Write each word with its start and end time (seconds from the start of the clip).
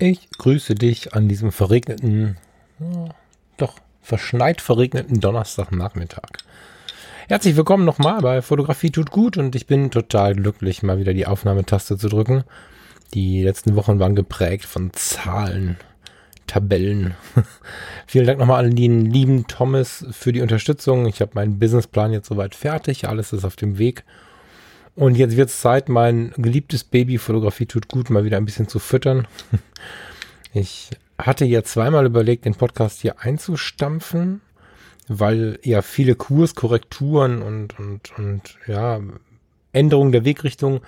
Ich 0.00 0.30
grüße 0.30 0.76
dich 0.76 1.14
an 1.14 1.26
diesem 1.26 1.50
verregneten, 1.50 2.36
doch 3.56 3.74
verschneit 4.00 4.60
verregneten 4.60 5.18
Donnerstagnachmittag. 5.18 6.28
Herzlich 7.26 7.56
willkommen 7.56 7.84
nochmal 7.84 8.20
bei 8.20 8.40
Fotografie 8.40 8.92
tut 8.92 9.10
gut 9.10 9.36
und 9.36 9.56
ich 9.56 9.66
bin 9.66 9.90
total 9.90 10.36
glücklich, 10.36 10.84
mal 10.84 11.00
wieder 11.00 11.14
die 11.14 11.26
Aufnahmetaste 11.26 11.98
zu 11.98 12.08
drücken. 12.08 12.44
Die 13.12 13.42
letzten 13.42 13.74
Wochen 13.74 13.98
waren 13.98 14.14
geprägt 14.14 14.66
von 14.66 14.92
Zahlen, 14.92 15.78
Tabellen. 16.46 17.16
Vielen 18.06 18.28
Dank 18.28 18.38
nochmal 18.38 18.66
an 18.66 18.76
den 18.76 19.04
lieben 19.04 19.48
Thomas 19.48 20.06
für 20.12 20.32
die 20.32 20.42
Unterstützung. 20.42 21.06
Ich 21.06 21.20
habe 21.20 21.32
meinen 21.34 21.58
Businessplan 21.58 22.12
jetzt 22.12 22.28
soweit 22.28 22.54
fertig. 22.54 23.08
Alles 23.08 23.32
ist 23.32 23.44
auf 23.44 23.56
dem 23.56 23.78
Weg. 23.78 24.04
Und 24.98 25.16
jetzt 25.16 25.36
wird 25.36 25.48
es 25.48 25.60
Zeit, 25.60 25.88
mein 25.88 26.32
geliebtes 26.36 26.82
Baby 26.82 27.18
Fotografie 27.18 27.66
tut 27.66 27.86
gut 27.86 28.10
mal 28.10 28.24
wieder 28.24 28.36
ein 28.36 28.44
bisschen 28.44 28.66
zu 28.66 28.80
füttern. 28.80 29.28
Ich 30.54 30.90
hatte 31.18 31.44
ja 31.44 31.62
zweimal 31.62 32.06
überlegt, 32.06 32.46
den 32.46 32.54
Podcast 32.54 33.02
hier 33.02 33.20
einzustampfen, 33.20 34.40
weil 35.06 35.58
ja 35.62 35.82
viele 35.82 36.14
Kurskorrekturen 36.14 37.42
und, 37.42 37.78
und, 37.78 38.18
und 38.18 38.56
ja, 38.66 38.98
Änderungen 39.72 40.10
der 40.10 40.24
Wegrichtung 40.24 40.80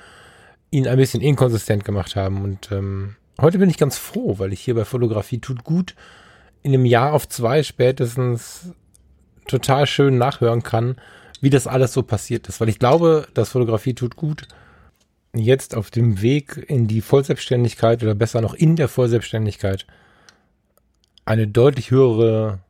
ihn 0.70 0.88
ein 0.88 0.96
bisschen 0.96 1.20
inkonsistent 1.20 1.84
gemacht 1.84 2.16
haben. 2.16 2.42
Und 2.42 2.72
ähm, 2.72 3.16
heute 3.38 3.58
bin 3.58 3.68
ich 3.68 3.76
ganz 3.76 3.98
froh, 3.98 4.38
weil 4.38 4.54
ich 4.54 4.62
hier 4.62 4.74
bei 4.74 4.86
Fotografie 4.86 5.38
tut 5.40 5.62
gut 5.62 5.94
in 6.62 6.72
einem 6.72 6.86
Jahr 6.86 7.12
auf 7.12 7.28
zwei 7.28 7.62
spätestens 7.62 8.72
total 9.46 9.86
schön 9.86 10.16
nachhören 10.16 10.62
kann, 10.62 10.96
wie 11.40 11.50
das 11.50 11.66
alles 11.66 11.92
so 11.92 12.02
passiert 12.02 12.48
ist. 12.48 12.60
Weil 12.60 12.68
ich 12.68 12.78
glaube, 12.78 13.28
dass 13.34 13.50
Fotografie 13.50 13.94
tut 13.94 14.16
gut 14.16 14.46
jetzt 15.32 15.76
auf 15.76 15.90
dem 15.90 16.22
Weg 16.22 16.64
in 16.68 16.88
die 16.88 17.00
Vollselbstständigkeit 17.00 18.02
oder 18.02 18.14
besser 18.14 18.40
noch 18.40 18.54
in 18.54 18.76
der 18.76 18.88
Vollselbstständigkeit 18.88 19.86
eine 21.24 21.46
deutlich 21.46 21.90
höhere 21.90 22.60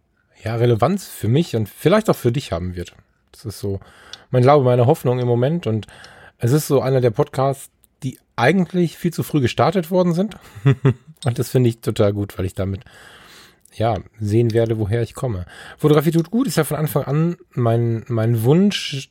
ja, 0.43 0.57
Relevanz 0.57 1.09
für 1.09 1.29
mich 1.29 1.57
und 1.57 1.69
vielleicht 1.69 2.11
auch 2.11 2.17
für 2.17 2.33
dich 2.33 2.53
haben 2.53 2.75
wird. 2.75 2.95
Das 3.33 3.45
ist 3.45 3.61
so 3.61 3.81
mein 4.31 4.43
Glaube, 4.43 4.65
meine 4.65 4.87
Hoffnung 4.87 5.19
im 5.19 5.27
Moment 5.27 5.67
und 5.67 5.87
es 6.39 6.53
ist 6.53 6.67
so 6.67 6.81
einer 6.81 7.01
der 7.01 7.11
Podcasts, 7.11 7.71
die 8.03 8.19
eigentlich 8.37 8.97
viel 8.97 9.13
zu 9.13 9.23
früh 9.23 9.41
gestartet 9.41 9.91
worden 9.91 10.15
sind. 10.15 10.37
und 11.25 11.39
das 11.39 11.51
finde 11.51 11.71
ich 11.71 11.81
total 11.81 12.13
gut, 12.13 12.39
weil 12.39 12.47
ich 12.47 12.55
damit 12.55 12.83
ja, 13.75 13.99
sehen 14.19 14.53
werde, 14.53 14.79
woher 14.79 15.03
ich 15.03 15.15
komme. 15.15 15.47
Fotografie 15.79 16.11
tut 16.11 16.31
gut, 16.31 16.47
ist 16.47 16.57
ja 16.57 16.65
von 16.65 16.77
Anfang 16.77 17.05
an 17.05 17.37
mein, 17.51 18.05
mein 18.09 18.43
Wunsch, 18.43 19.11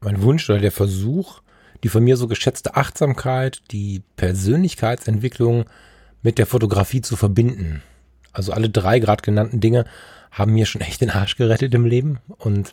mein 0.00 0.22
Wunsch 0.22 0.48
oder 0.50 0.58
der 0.58 0.72
Versuch, 0.72 1.40
die 1.82 1.88
von 1.88 2.02
mir 2.02 2.16
so 2.16 2.26
geschätzte 2.26 2.76
Achtsamkeit, 2.76 3.62
die 3.70 4.02
Persönlichkeitsentwicklung 4.16 5.64
mit 6.22 6.38
der 6.38 6.46
Fotografie 6.46 7.02
zu 7.02 7.16
verbinden. 7.16 7.82
Also 8.32 8.52
alle 8.52 8.70
drei 8.70 8.98
gerade 8.98 9.22
genannten 9.22 9.60
Dinge 9.60 9.84
haben 10.30 10.54
mir 10.54 10.66
schon 10.66 10.80
echt 10.80 11.00
den 11.00 11.10
Arsch 11.10 11.36
gerettet 11.36 11.74
im 11.74 11.84
Leben 11.84 12.18
und 12.38 12.72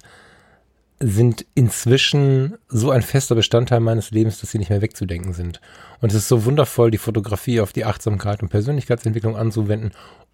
sind 0.99 1.45
inzwischen 1.55 2.57
so 2.67 2.91
ein 2.91 3.01
fester 3.01 3.35
Bestandteil 3.35 3.79
meines 3.79 4.11
Lebens, 4.11 4.39
dass 4.39 4.51
sie 4.51 4.59
nicht 4.59 4.69
mehr 4.69 4.81
wegzudenken 4.81 5.33
sind. 5.33 5.59
Und 5.99 6.09
es 6.09 6.15
ist 6.15 6.27
so 6.27 6.45
wundervoll, 6.45 6.91
die 6.91 6.99
Fotografie 6.99 7.59
auf 7.59 7.73
die 7.73 7.85
Achtsamkeit 7.85 8.41
und 8.41 8.49
Persönlichkeitsentwicklung 8.49 9.35
anzuwenden 9.35 9.91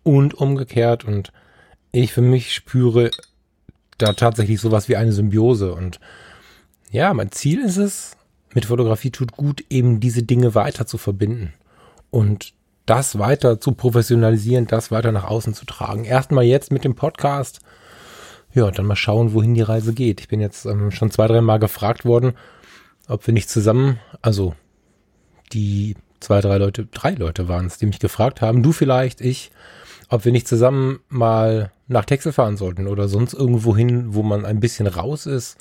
und 0.07 0.34
umgekehrt. 0.34 1.03
Und 1.03 1.34
ich 1.91 2.13
für 2.13 2.22
mich 2.22 2.53
spüre 2.53 3.12
da 3.97 4.13
tatsächlich 4.13 4.62
sowas 4.62 4.88
wie 4.88 4.95
eine 4.95 5.12
Symbiose. 5.12 5.73
Und 5.73 6.00
ja, 6.91 7.13
mein 7.13 7.31
Ziel 7.31 7.59
ist 7.59 7.78
es, 7.78 8.16
mit 8.53 8.66
Fotografie 8.66 9.12
tut 9.12 9.34
gut, 9.34 9.63
eben 9.69 10.00
diese 10.00 10.23
Dinge 10.23 10.56
weiter 10.56 10.88
zu 10.88 10.97
verbinden 10.97 11.53
und 12.09 12.53
das 12.85 13.19
weiter 13.19 13.59
zu 13.59 13.73
professionalisieren, 13.73 14.66
das 14.66 14.91
weiter 14.91 15.12
nach 15.12 15.25
außen 15.25 15.53
zu 15.53 15.66
tragen. 15.66 16.06
Erstmal 16.06 16.45
jetzt 16.45 16.72
mit 16.72 16.85
dem 16.85 16.95
Podcast. 16.95 17.59
Ja, 18.53 18.72
dann 18.72 18.85
mal 18.85 18.95
schauen, 18.95 19.34
wohin 19.34 19.56
die 19.56 19.62
Reise 19.62 19.94
geht. 19.94 20.22
Ich 20.22 20.29
bin 20.29 20.39
jetzt 20.39 20.66
ähm, 20.66 20.89
schon 20.91 21.12
zwei, 21.12 21.28
drei 21.28 21.41
Mal 21.41 21.59
gefragt 21.59 22.06
worden, 22.06 22.34
ob 23.09 23.28
wir 23.28 23.34
nicht 23.34 23.50
zusammen, 23.50 24.00
also 24.22 24.56
die 25.51 25.97
zwei, 26.22 26.39
drei 26.39 26.57
Leute, 26.57 26.85
drei 26.85 27.12
Leute 27.12 27.50
waren 27.50 27.66
es, 27.66 27.78
die 27.78 27.85
mich 27.85 28.00
gefragt 28.00 28.41
haben, 28.41 28.63
du 28.63 28.72
vielleicht, 28.72 29.19
ich, 29.19 29.51
ob 30.09 30.25
wir 30.25 30.31
nicht 30.31 30.47
zusammen 30.47 31.00
mal 31.09 31.72
nach 31.88 32.06
Texel 32.06 32.31
fahren 32.31 32.57
sollten 32.57 32.88
oder 32.88 33.07
sonst 33.07 33.34
irgendwo 33.34 33.75
hin, 33.75 34.13
wo 34.13 34.23
man 34.23 34.45
ein 34.45 34.59
bisschen 34.59 34.88
raus 34.88 35.25
ist 35.25 35.57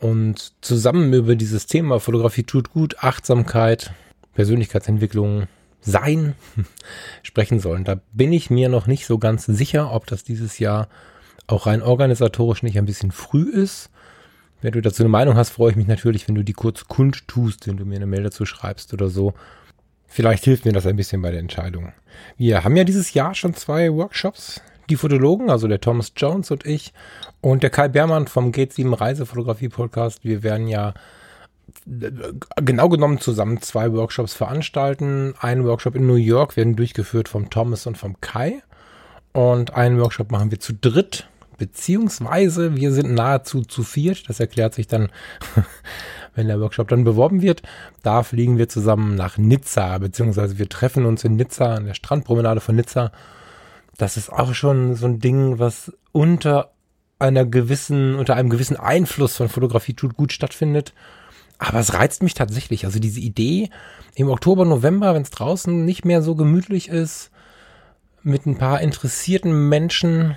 und 0.00 0.54
zusammen 0.62 1.12
über 1.12 1.36
dieses 1.36 1.66
Thema 1.66 2.00
Fotografie 2.00 2.42
tut 2.42 2.70
gut, 2.70 2.96
Achtsamkeit, 3.00 3.92
Persönlichkeitsentwicklung, 4.34 5.46
Sein 5.82 6.34
sprechen 7.22 7.60
sollen. 7.60 7.84
Da 7.84 8.00
bin 8.12 8.32
ich 8.32 8.50
mir 8.50 8.68
noch 8.68 8.86
nicht 8.86 9.06
so 9.06 9.18
ganz 9.18 9.44
sicher, 9.44 9.92
ob 9.92 10.06
das 10.06 10.24
dieses 10.24 10.58
Jahr 10.58 10.88
auch 11.46 11.66
rein 11.66 11.82
organisatorisch 11.82 12.62
nicht 12.62 12.78
ein 12.78 12.86
bisschen 12.86 13.12
früh 13.12 13.50
ist. 13.50 13.90
Wenn 14.62 14.72
du 14.72 14.80
dazu 14.80 15.02
eine 15.02 15.10
Meinung 15.10 15.36
hast, 15.36 15.50
freue 15.50 15.70
ich 15.70 15.76
mich 15.76 15.86
natürlich, 15.86 16.28
wenn 16.28 16.34
du 16.34 16.44
die 16.44 16.52
kurz 16.52 16.86
kundtust, 16.86 17.66
wenn 17.66 17.76
du 17.76 17.84
mir 17.84 17.96
eine 17.96 18.06
Mail 18.06 18.22
dazu 18.22 18.44
schreibst 18.44 18.92
oder 18.92 19.08
so. 19.08 19.34
Vielleicht 20.10 20.44
hilft 20.44 20.64
mir 20.64 20.72
das 20.72 20.86
ein 20.86 20.96
bisschen 20.96 21.22
bei 21.22 21.30
der 21.30 21.40
Entscheidung. 21.40 21.92
Wir 22.36 22.64
haben 22.64 22.76
ja 22.76 22.84
dieses 22.84 23.14
Jahr 23.14 23.34
schon 23.34 23.54
zwei 23.54 23.92
Workshops 23.92 24.60
die 24.90 24.96
Fotologen, 24.96 25.50
also 25.50 25.68
der 25.68 25.80
Thomas 25.80 26.12
Jones 26.16 26.50
und 26.50 26.66
ich 26.66 26.92
und 27.40 27.62
der 27.62 27.70
Kai 27.70 27.88
Beermann 27.88 28.26
vom 28.26 28.52
Gate 28.52 28.72
7 28.72 28.92
Reisefotografie 28.92 29.68
Podcast. 29.68 30.24
Wir 30.24 30.42
werden 30.42 30.66
ja 30.66 30.94
äh, 31.88 32.10
genau 32.56 32.88
genommen 32.88 33.20
zusammen 33.20 33.62
zwei 33.62 33.92
Workshops 33.92 34.34
veranstalten. 34.34 35.34
Ein 35.38 35.64
Workshop 35.64 35.94
in 35.94 36.06
New 36.06 36.16
York 36.16 36.56
werden 36.56 36.74
durchgeführt 36.74 37.28
vom 37.28 37.50
Thomas 37.50 37.86
und 37.86 37.96
vom 37.96 38.20
Kai. 38.20 38.62
Und 39.32 39.74
einen 39.74 40.00
Workshop 40.00 40.32
machen 40.32 40.50
wir 40.50 40.58
zu 40.58 40.74
dritt, 40.74 41.28
beziehungsweise 41.60 42.74
wir 42.74 42.92
sind 42.92 43.14
nahezu 43.14 43.62
zu 43.62 43.84
viert. 43.84 44.28
Das 44.28 44.40
erklärt 44.40 44.74
sich 44.74 44.88
dann, 44.88 45.10
wenn 46.34 46.48
der 46.48 46.60
Workshop 46.60 46.88
dann 46.88 47.04
beworben 47.04 47.40
wird. 47.40 47.62
Da 48.02 48.24
fliegen 48.24 48.58
wir 48.58 48.68
zusammen 48.68 49.14
nach 49.14 49.38
Nizza, 49.38 49.96
beziehungsweise 49.98 50.58
wir 50.58 50.68
treffen 50.68 51.06
uns 51.06 51.22
in 51.22 51.36
Nizza, 51.36 51.74
an 51.74 51.86
der 51.86 51.94
Strandpromenade 51.94 52.60
von 52.60 52.74
Nizza 52.74 53.12
das 54.00 54.16
ist 54.16 54.32
auch 54.32 54.54
schon 54.54 54.96
so 54.96 55.06
ein 55.06 55.18
Ding, 55.18 55.58
was 55.58 55.92
unter 56.12 56.72
einer 57.18 57.44
gewissen, 57.44 58.14
unter 58.14 58.34
einem 58.34 58.48
gewissen 58.48 58.78
Einfluss 58.78 59.36
von 59.36 59.50
Fotografie 59.50 59.92
tut 59.92 60.16
gut 60.16 60.32
stattfindet. 60.32 60.94
Aber 61.58 61.80
es 61.80 61.92
reizt 61.92 62.22
mich 62.22 62.32
tatsächlich. 62.32 62.86
Also 62.86 62.98
diese 62.98 63.20
Idee, 63.20 63.68
im 64.14 64.30
Oktober, 64.30 64.64
November, 64.64 65.14
wenn 65.14 65.22
es 65.22 65.30
draußen 65.30 65.84
nicht 65.84 66.06
mehr 66.06 66.22
so 66.22 66.34
gemütlich 66.34 66.88
ist, 66.88 67.30
mit 68.22 68.46
ein 68.46 68.56
paar 68.56 68.80
interessierten 68.80 69.68
Menschen, 69.68 70.36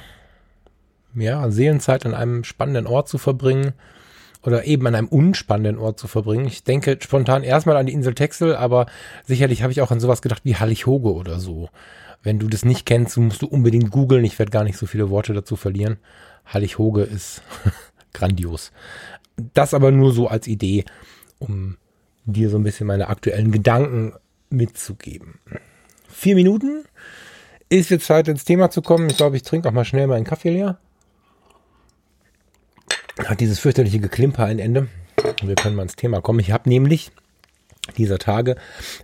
ja, 1.15 1.49
Seelenzeit 1.51 2.05
an 2.05 2.13
einem 2.13 2.43
spannenden 2.43 2.87
Ort 2.87 3.07
zu 3.07 3.17
verbringen 3.17 3.73
oder 4.41 4.65
eben 4.65 4.85
an 4.87 4.95
einem 4.95 5.07
unspannenden 5.07 5.77
Ort 5.77 5.99
zu 5.99 6.07
verbringen. 6.07 6.45
Ich 6.45 6.63
denke 6.63 6.97
spontan 7.01 7.43
erstmal 7.43 7.77
an 7.77 7.85
die 7.85 7.93
Insel 7.93 8.13
Texel, 8.13 8.55
aber 8.55 8.87
sicherlich 9.25 9.63
habe 9.63 9.71
ich 9.71 9.81
auch 9.81 9.91
an 9.91 9.99
sowas 9.99 10.21
gedacht 10.21 10.43
wie 10.43 10.55
Hallighoge 10.55 11.13
oder 11.13 11.39
so. 11.39 11.69
Wenn 12.23 12.39
du 12.39 12.47
das 12.47 12.63
nicht 12.63 12.85
kennst, 12.85 13.17
musst 13.17 13.41
du 13.41 13.47
unbedingt 13.47 13.91
googeln. 13.91 14.23
Ich 14.23 14.39
werde 14.39 14.51
gar 14.51 14.63
nicht 14.63 14.77
so 14.77 14.85
viele 14.85 15.09
Worte 15.09 15.33
dazu 15.33 15.57
verlieren. 15.57 15.97
Hallig-Hoge 16.45 17.03
ist 17.03 17.41
grandios. 18.13 18.71
Das 19.53 19.73
aber 19.73 19.91
nur 19.91 20.13
so 20.13 20.27
als 20.27 20.47
Idee, 20.47 20.85
um 21.39 21.77
dir 22.25 22.49
so 22.49 22.57
ein 22.57 22.63
bisschen 22.63 22.87
meine 22.87 23.09
aktuellen 23.09 23.51
Gedanken 23.51 24.13
mitzugeben. 24.49 25.39
Vier 26.07 26.35
Minuten 26.35 26.85
ist 27.69 27.89
jetzt 27.89 28.05
Zeit, 28.05 28.27
ins 28.27 28.45
Thema 28.45 28.69
zu 28.69 28.81
kommen. 28.81 29.09
Ich 29.09 29.17
glaube, 29.17 29.35
ich 29.35 29.43
trinke 29.43 29.67
auch 29.67 29.73
mal 29.73 29.83
schnell 29.83 30.07
meinen 30.07 30.23
Kaffee 30.25 30.51
leer. 30.51 30.77
Hat 33.19 33.39
dieses 33.39 33.59
fürchterliche 33.59 33.99
Geklimper 33.99 34.45
ein 34.45 34.59
Ende. 34.59 34.87
Wir 35.43 35.55
können 35.55 35.75
mal 35.75 35.83
ins 35.83 35.95
Thema 35.95 36.21
kommen. 36.21 36.39
Ich 36.39 36.51
habe 36.51 36.67
nämlich 36.67 37.11
dieser 37.97 38.17
Tage 38.17 38.55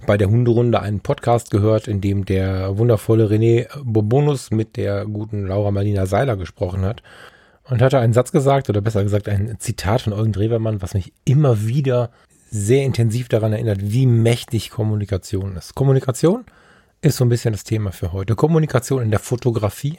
bei 0.05 0.17
der 0.17 0.29
Hunderunde 0.29 0.81
einen 0.81 1.01
Podcast 1.01 1.51
gehört, 1.51 1.87
in 1.87 2.01
dem 2.01 2.25
der 2.25 2.77
wundervolle 2.77 3.27
René 3.27 3.67
Bobonus 3.83 4.51
mit 4.51 4.77
der 4.77 5.05
guten 5.05 5.45
Laura 5.45 5.71
Marlina 5.71 6.05
Seiler 6.05 6.37
gesprochen 6.37 6.81
hat 6.81 7.03
und 7.65 7.81
hatte 7.81 7.99
einen 7.99 8.13
Satz 8.13 8.31
gesagt, 8.31 8.69
oder 8.69 8.81
besser 8.81 9.03
gesagt 9.03 9.29
ein 9.29 9.57
Zitat 9.59 10.01
von 10.01 10.13
Eugen 10.13 10.31
Drewermann, 10.31 10.81
was 10.81 10.93
mich 10.93 11.13
immer 11.25 11.67
wieder 11.67 12.09
sehr 12.49 12.83
intensiv 12.83 13.29
daran 13.29 13.53
erinnert, 13.53 13.79
wie 13.81 14.07
mächtig 14.07 14.71
Kommunikation 14.71 15.55
ist. 15.55 15.75
Kommunikation 15.75 16.45
ist 17.01 17.17
so 17.17 17.25
ein 17.25 17.29
bisschen 17.29 17.51
das 17.51 17.63
Thema 17.63 17.91
für 17.91 18.11
heute. 18.11 18.35
Kommunikation 18.35 19.03
in 19.03 19.11
der 19.11 19.19
Fotografie. 19.19 19.97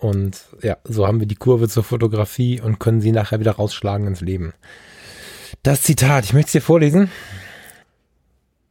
Und 0.00 0.46
ja, 0.62 0.78
so 0.84 1.06
haben 1.06 1.20
wir 1.20 1.26
die 1.26 1.34
Kurve 1.34 1.68
zur 1.68 1.84
Fotografie 1.84 2.58
und 2.60 2.80
können 2.80 3.02
sie 3.02 3.12
nachher 3.12 3.38
wieder 3.38 3.52
rausschlagen 3.52 4.06
ins 4.06 4.22
Leben. 4.22 4.54
Das 5.62 5.82
Zitat, 5.82 6.24
ich 6.24 6.32
möchte 6.32 6.46
es 6.46 6.52
dir 6.52 6.62
vorlesen. 6.62 7.10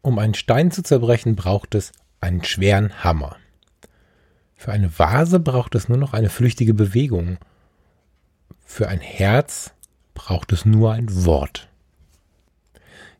Um 0.01 0.17
einen 0.17 0.33
Stein 0.33 0.71
zu 0.71 0.81
zerbrechen, 0.81 1.35
braucht 1.35 1.75
es 1.75 1.91
einen 2.19 2.43
schweren 2.43 3.03
Hammer. 3.03 3.35
Für 4.55 4.71
eine 4.71 4.97
Vase 4.97 5.39
braucht 5.39 5.75
es 5.75 5.87
nur 5.87 5.99
noch 5.99 6.13
eine 6.13 6.29
flüchtige 6.29 6.73
Bewegung. 6.73 7.37
Für 8.65 8.87
ein 8.87 8.99
Herz 8.99 9.71
braucht 10.15 10.51
es 10.51 10.65
nur 10.65 10.93
ein 10.93 11.25
Wort. 11.25 11.69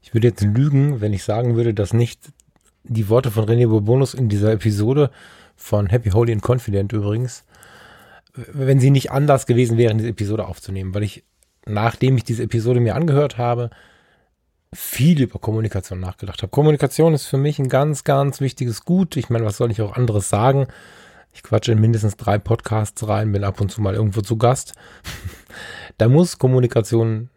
Ich 0.01 0.15
würde 0.15 0.29
jetzt 0.29 0.41
lügen, 0.41 1.00
wenn 1.00 1.13
ich 1.13 1.23
sagen 1.23 1.56
würde, 1.56 1.75
dass 1.75 1.94
nicht 1.94 2.19
die 2.83 3.07
Worte 3.07 3.29
von 3.29 3.45
René 3.45 3.67
Bourbonus 3.67 4.15
in 4.15 4.29
dieser 4.29 4.51
Episode 4.51 5.11
von 5.56 5.88
Happy, 5.88 6.09
Holy 6.09 6.33
and 6.33 6.41
Confident 6.41 6.91
übrigens, 6.91 7.44
wenn 8.51 8.80
sie 8.80 8.91
nicht 8.91 9.12
anders 9.12 9.45
gewesen 9.45 9.77
wären, 9.77 9.97
diese 9.97 10.09
Episode 10.09 10.47
aufzunehmen, 10.47 10.94
weil 10.94 11.03
ich, 11.03 11.24
nachdem 11.65 12.18
ich 12.18 12.24
diese 12.24 12.44
Episode 12.44 12.80
mir 12.80 12.95
angehört 12.95 13.38
habe, 13.38 13.69
viel 14.74 15.21
über 15.21 15.39
Kommunikation 15.39 16.00
nachgedacht 16.00 16.41
habe. 16.41 16.51
Kommunikation 16.51 17.13
ist 17.13 17.25
für 17.25 17.38
mich 17.38 17.59
ein 17.59 17.69
ganz, 17.69 18.03
ganz 18.03 18.39
wichtiges 18.39 18.86
Gut. 18.86 19.18
Ich 19.18 19.30
meine, 19.30 19.45
was 19.45 19.57
soll 19.57 19.71
ich 19.71 19.81
auch 19.81 19.95
anderes 19.95 20.30
sagen? 20.30 20.68
Ich 21.33 21.44
quatsche 21.44 21.71
in 21.71 21.81
mindestens 21.81 22.18
drei 22.18 22.38
Podcasts 22.38 23.07
rein, 23.07 23.31
bin 23.31 23.44
ab 23.44 23.62
und 23.62 23.71
zu 23.71 23.81
mal 23.81 23.95
irgendwo 23.95 24.21
zu 24.21 24.38
Gast. 24.38 24.74
da 25.97 26.07
muss 26.07 26.38
Kommunikation 26.38 27.30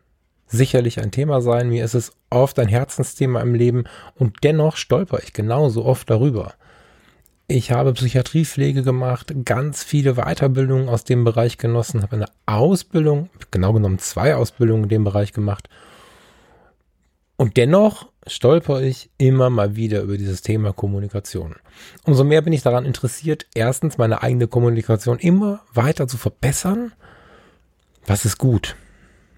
sicherlich 0.47 1.01
ein 1.01 1.11
Thema 1.11 1.41
sein. 1.41 1.71
Mir 1.71 1.85
ist 1.85 1.95
es 1.95 2.13
oft 2.31 2.59
ein 2.59 2.69
Herzensthema 2.69 3.41
im 3.41 3.55
Leben 3.55 3.85
und 4.15 4.37
dennoch 4.43 4.77
stolper 4.77 5.21
ich 5.23 5.33
genauso 5.33 5.85
oft 5.85 6.09
darüber. 6.11 6.55
Ich 7.55 7.71
habe 7.71 7.93
Psychiatriepflege 7.93 8.83
gemacht, 8.83 9.35
ganz 9.45 9.85
viele 9.85 10.15
Weiterbildungen 10.15 10.89
aus 10.89 11.05
dem 11.05 11.23
Bereich 11.23 11.59
genossen, 11.59 12.01
habe 12.01 12.17
eine 12.17 12.25
Ausbildung, 12.47 13.29
genau 13.51 13.75
genommen 13.75 13.99
zwei 13.99 14.37
Ausbildungen 14.37 14.85
in 14.85 14.89
dem 14.89 15.05
Bereich 15.05 15.35
gemacht. 15.35 15.69
Und 17.37 17.59
dennoch 17.59 18.09
stolper 18.27 18.81
ich 18.81 19.11
immer 19.19 19.51
mal 19.51 19.77
wieder 19.77 20.01
über 20.01 20.17
dieses 20.17 20.41
Thema 20.41 20.73
Kommunikation. 20.73 21.57
Umso 22.05 22.25
mehr 22.25 22.41
bin 22.41 22.55
ich 22.55 22.63
daran 22.63 22.87
interessiert, 22.87 23.45
erstens 23.55 23.99
meine 23.99 24.23
eigene 24.23 24.47
Kommunikation 24.47 25.19
immer 25.19 25.61
weiter 25.75 26.09
zu 26.09 26.17
verbessern. 26.17 26.93
Was 28.07 28.25
ist 28.25 28.39
gut? 28.39 28.77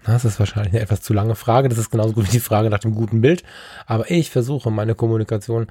Das 0.05 0.23
ist 0.23 0.39
wahrscheinlich 0.39 0.71
eine 0.71 0.83
etwas 0.83 1.01
zu 1.01 1.11
lange 1.13 1.35
Frage. 1.35 1.67
Das 1.67 1.79
ist 1.79 1.89
genauso 1.89 2.13
gut 2.13 2.27
wie 2.27 2.31
die 2.31 2.39
Frage 2.39 2.69
nach 2.69 2.79
dem 2.79 2.95
guten 2.95 3.19
Bild. 3.19 3.43
Aber 3.87 4.09
ich 4.09 4.29
versuche 4.29 4.71
meine 4.71 4.95
Kommunikation 4.95 5.67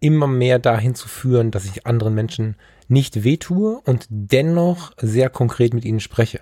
immer 0.00 0.26
mehr 0.26 0.58
dahin 0.58 0.94
zu 0.94 1.08
führen, 1.08 1.50
dass 1.50 1.64
ich 1.64 1.86
anderen 1.86 2.14
Menschen 2.14 2.56
nicht 2.88 3.22
wehtue 3.22 3.80
und 3.84 4.06
dennoch 4.08 4.92
sehr 4.96 5.30
konkret 5.30 5.74
mit 5.74 5.84
ihnen 5.84 6.00
spreche. 6.00 6.40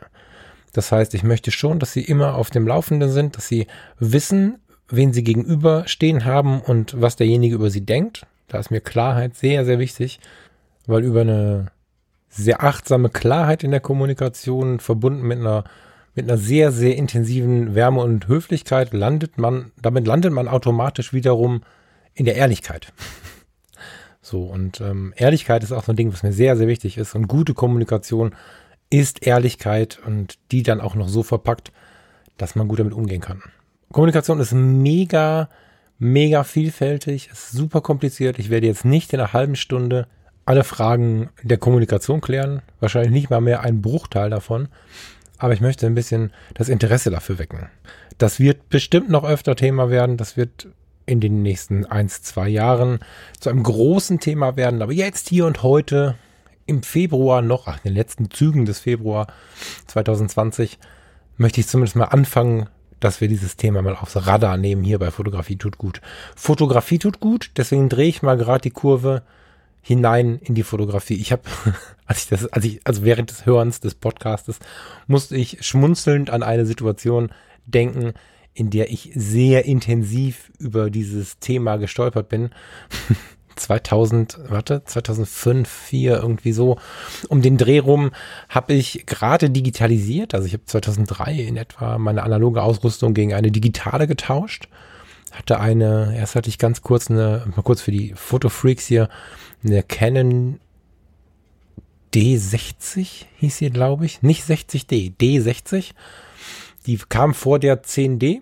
Das 0.72 0.92
heißt, 0.92 1.14
ich 1.14 1.22
möchte 1.22 1.50
schon, 1.50 1.78
dass 1.78 1.92
sie 1.92 2.02
immer 2.02 2.36
auf 2.36 2.50
dem 2.50 2.66
Laufenden 2.66 3.10
sind, 3.10 3.36
dass 3.36 3.48
sie 3.48 3.66
wissen, 3.98 4.58
wen 4.88 5.12
sie 5.12 5.24
gegenüber 5.24 5.84
stehen 5.86 6.24
haben 6.24 6.60
und 6.60 7.00
was 7.00 7.16
derjenige 7.16 7.56
über 7.56 7.70
sie 7.70 7.84
denkt. 7.84 8.26
Da 8.48 8.58
ist 8.58 8.70
mir 8.70 8.80
Klarheit 8.80 9.36
sehr, 9.36 9.64
sehr 9.64 9.78
wichtig, 9.78 10.20
weil 10.86 11.04
über 11.04 11.22
eine 11.22 11.66
sehr 12.28 12.62
achtsame 12.62 13.10
Klarheit 13.10 13.64
in 13.64 13.70
der 13.70 13.80
Kommunikation 13.80 14.80
verbunden 14.80 15.22
mit 15.22 15.38
einer 15.38 15.64
mit 16.14 16.28
einer 16.28 16.38
sehr, 16.38 16.72
sehr 16.72 16.96
intensiven 16.96 17.76
Wärme 17.76 18.02
und 18.02 18.26
Höflichkeit 18.26 18.92
landet 18.92 19.38
man, 19.38 19.70
damit 19.80 20.04
landet 20.04 20.32
man 20.32 20.48
automatisch 20.48 21.12
wiederum 21.12 21.62
in 22.12 22.24
der 22.24 22.34
Ehrlichkeit. 22.34 22.92
So, 24.28 24.42
und 24.44 24.82
ähm, 24.82 25.14
Ehrlichkeit 25.16 25.62
ist 25.62 25.72
auch 25.72 25.84
so 25.84 25.92
ein 25.92 25.96
Ding, 25.96 26.12
was 26.12 26.22
mir 26.22 26.32
sehr, 26.32 26.56
sehr 26.56 26.68
wichtig 26.68 26.98
ist. 26.98 27.14
Und 27.14 27.28
gute 27.28 27.54
Kommunikation 27.54 28.34
ist 28.90 29.26
Ehrlichkeit 29.26 29.98
und 30.04 30.38
die 30.50 30.62
dann 30.62 30.82
auch 30.82 30.94
noch 30.94 31.08
so 31.08 31.22
verpackt, 31.22 31.72
dass 32.36 32.54
man 32.54 32.68
gut 32.68 32.78
damit 32.78 32.92
umgehen 32.92 33.22
kann. 33.22 33.42
Kommunikation 33.90 34.38
ist 34.38 34.52
mega, 34.52 35.48
mega 35.98 36.44
vielfältig, 36.44 37.30
ist 37.32 37.52
super 37.52 37.80
kompliziert. 37.80 38.38
Ich 38.38 38.50
werde 38.50 38.66
jetzt 38.66 38.84
nicht 38.84 39.14
in 39.14 39.20
einer 39.20 39.32
halben 39.32 39.56
Stunde 39.56 40.06
alle 40.44 40.62
Fragen 40.62 41.30
der 41.42 41.56
Kommunikation 41.56 42.20
klären. 42.20 42.60
Wahrscheinlich 42.80 43.12
nicht 43.12 43.30
mal 43.30 43.40
mehr 43.40 43.62
einen 43.62 43.80
Bruchteil 43.80 44.28
davon 44.28 44.68
aber 45.38 45.52
ich 45.52 45.60
möchte 45.60 45.86
ein 45.86 45.94
bisschen 45.94 46.32
das 46.54 46.68
Interesse 46.68 47.10
dafür 47.10 47.38
wecken. 47.38 47.68
Das 48.18 48.40
wird 48.40 48.68
bestimmt 48.68 49.08
noch 49.08 49.24
öfter 49.24 49.54
Thema 49.56 49.88
werden. 49.88 50.16
Das 50.16 50.36
wird 50.36 50.68
in 51.08 51.20
den 51.20 51.42
nächsten 51.42 51.86
eins, 51.86 52.22
zwei 52.22 52.48
Jahren 52.48 53.00
zu 53.40 53.50
einem 53.50 53.62
großen 53.62 54.20
Thema 54.20 54.56
werden. 54.56 54.82
Aber 54.82 54.92
jetzt, 54.92 55.28
hier 55.28 55.46
und 55.46 55.62
heute, 55.62 56.16
im 56.66 56.82
Februar 56.82 57.40
noch, 57.40 57.66
ach, 57.66 57.78
in 57.82 57.90
den 57.90 57.96
letzten 57.96 58.30
Zügen 58.30 58.66
des 58.66 58.80
Februar 58.80 59.26
2020, 59.86 60.78
möchte 61.38 61.60
ich 61.60 61.66
zumindest 61.66 61.96
mal 61.96 62.04
anfangen, 62.04 62.68
dass 63.00 63.20
wir 63.20 63.28
dieses 63.28 63.56
Thema 63.56 63.80
mal 63.80 63.96
aufs 63.96 64.26
Radar 64.26 64.56
nehmen 64.56 64.84
hier 64.84 64.98
bei 64.98 65.10
Fotografie 65.10 65.56
tut 65.56 65.78
gut. 65.78 66.00
Fotografie 66.36 66.98
tut 66.98 67.20
gut, 67.20 67.52
deswegen 67.56 67.88
drehe 67.88 68.08
ich 68.08 68.22
mal 68.22 68.36
gerade 68.36 68.62
die 68.62 68.70
Kurve 68.70 69.22
hinein 69.80 70.38
in 70.42 70.54
die 70.54 70.62
Fotografie. 70.62 71.14
Ich 71.14 71.32
habe, 71.32 71.42
als 72.06 72.24
ich 72.24 72.28
das, 72.28 72.46
als 72.52 72.64
ich, 72.64 72.80
also 72.84 73.02
während 73.04 73.30
des 73.30 73.46
Hörens 73.46 73.80
des 73.80 73.94
Podcastes, 73.94 74.58
musste 75.06 75.36
ich 75.36 75.64
schmunzelnd 75.64 76.28
an 76.28 76.42
eine 76.42 76.66
Situation 76.66 77.30
denken, 77.66 78.12
in 78.54 78.70
der 78.70 78.90
ich 78.90 79.10
sehr 79.14 79.64
intensiv 79.64 80.50
über 80.58 80.90
dieses 80.90 81.38
Thema 81.38 81.76
gestolpert 81.76 82.28
bin. 82.28 82.50
2000, 83.56 84.38
warte, 84.48 84.84
2005, 84.84 85.68
4 85.68 86.16
irgendwie 86.18 86.52
so 86.52 86.78
um 87.28 87.42
den 87.42 87.56
Dreh 87.56 87.80
rum 87.80 88.12
habe 88.48 88.72
ich 88.72 89.04
gerade 89.06 89.50
digitalisiert, 89.50 90.34
also 90.34 90.46
ich 90.46 90.52
habe 90.52 90.64
2003 90.64 91.32
in 91.34 91.56
etwa 91.56 91.98
meine 91.98 92.22
analoge 92.22 92.62
Ausrüstung 92.62 93.14
gegen 93.14 93.34
eine 93.34 93.50
digitale 93.50 94.06
getauscht. 94.06 94.68
Hatte 95.32 95.60
eine, 95.60 96.14
erst 96.16 96.36
hatte 96.36 96.48
ich 96.48 96.58
ganz 96.58 96.82
kurz 96.82 97.10
eine, 97.10 97.44
mal 97.54 97.62
kurz 97.62 97.82
für 97.82 97.90
die 97.90 98.14
Fotofreaks 98.14 98.86
hier, 98.86 99.08
eine 99.64 99.82
Canon 99.82 100.60
D60 102.14 103.26
hieß 103.36 103.58
sie, 103.58 103.70
glaube 103.70 104.06
ich. 104.06 104.22
Nicht 104.22 104.44
60D, 104.44 105.12
D60. 105.18 105.92
Die 106.88 106.96
kam 106.96 107.34
vor 107.34 107.58
der 107.58 107.82
10D 107.82 108.40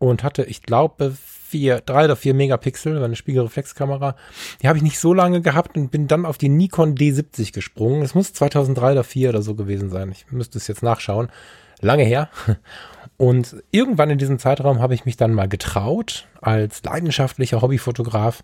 und 0.00 0.24
hatte, 0.24 0.42
ich 0.42 0.62
glaube, 0.62 1.14
vier, 1.16 1.80
drei 1.80 2.06
oder 2.06 2.16
vier 2.16 2.34
Megapixel, 2.34 3.00
eine 3.00 3.14
Spiegelreflexkamera. 3.14 4.16
Die 4.60 4.66
habe 4.66 4.78
ich 4.78 4.82
nicht 4.82 4.98
so 4.98 5.14
lange 5.14 5.42
gehabt 5.42 5.76
und 5.76 5.92
bin 5.92 6.08
dann 6.08 6.26
auf 6.26 6.36
die 6.36 6.48
Nikon 6.48 6.96
D70 6.96 7.52
gesprungen. 7.52 8.02
Es 8.02 8.16
muss 8.16 8.32
2003 8.32 8.92
oder 8.92 9.04
4 9.04 9.28
oder 9.28 9.42
so 9.42 9.54
gewesen 9.54 9.90
sein. 9.90 10.10
Ich 10.10 10.26
müsste 10.32 10.58
es 10.58 10.66
jetzt 10.66 10.82
nachschauen. 10.82 11.28
Lange 11.80 12.02
her. 12.02 12.30
Und 13.16 13.62
irgendwann 13.70 14.10
in 14.10 14.18
diesem 14.18 14.40
Zeitraum 14.40 14.80
habe 14.80 14.94
ich 14.94 15.04
mich 15.04 15.16
dann 15.16 15.32
mal 15.32 15.48
getraut, 15.48 16.26
als 16.40 16.82
leidenschaftlicher 16.82 17.62
Hobbyfotograf 17.62 18.42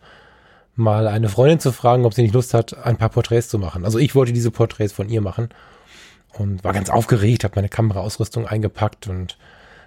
mal 0.76 1.08
eine 1.08 1.28
Freundin 1.28 1.58
zu 1.58 1.72
fragen, 1.72 2.04
ob 2.04 2.14
sie 2.14 2.22
nicht 2.22 2.34
Lust 2.34 2.54
hat, 2.54 2.86
ein 2.86 2.98
paar 2.98 3.08
Porträts 3.08 3.48
zu 3.48 3.58
machen. 3.58 3.84
Also 3.84 3.98
ich 3.98 4.14
wollte 4.14 4.32
diese 4.32 4.52
Porträts 4.52 4.92
von 4.92 5.08
ihr 5.08 5.20
machen 5.20 5.48
und 6.32 6.64
war 6.64 6.72
ganz 6.72 6.90
aufgeregt, 6.90 7.44
habe 7.44 7.56
meine 7.56 7.68
Kameraausrüstung 7.68 8.46
eingepackt 8.46 9.08
und 9.08 9.36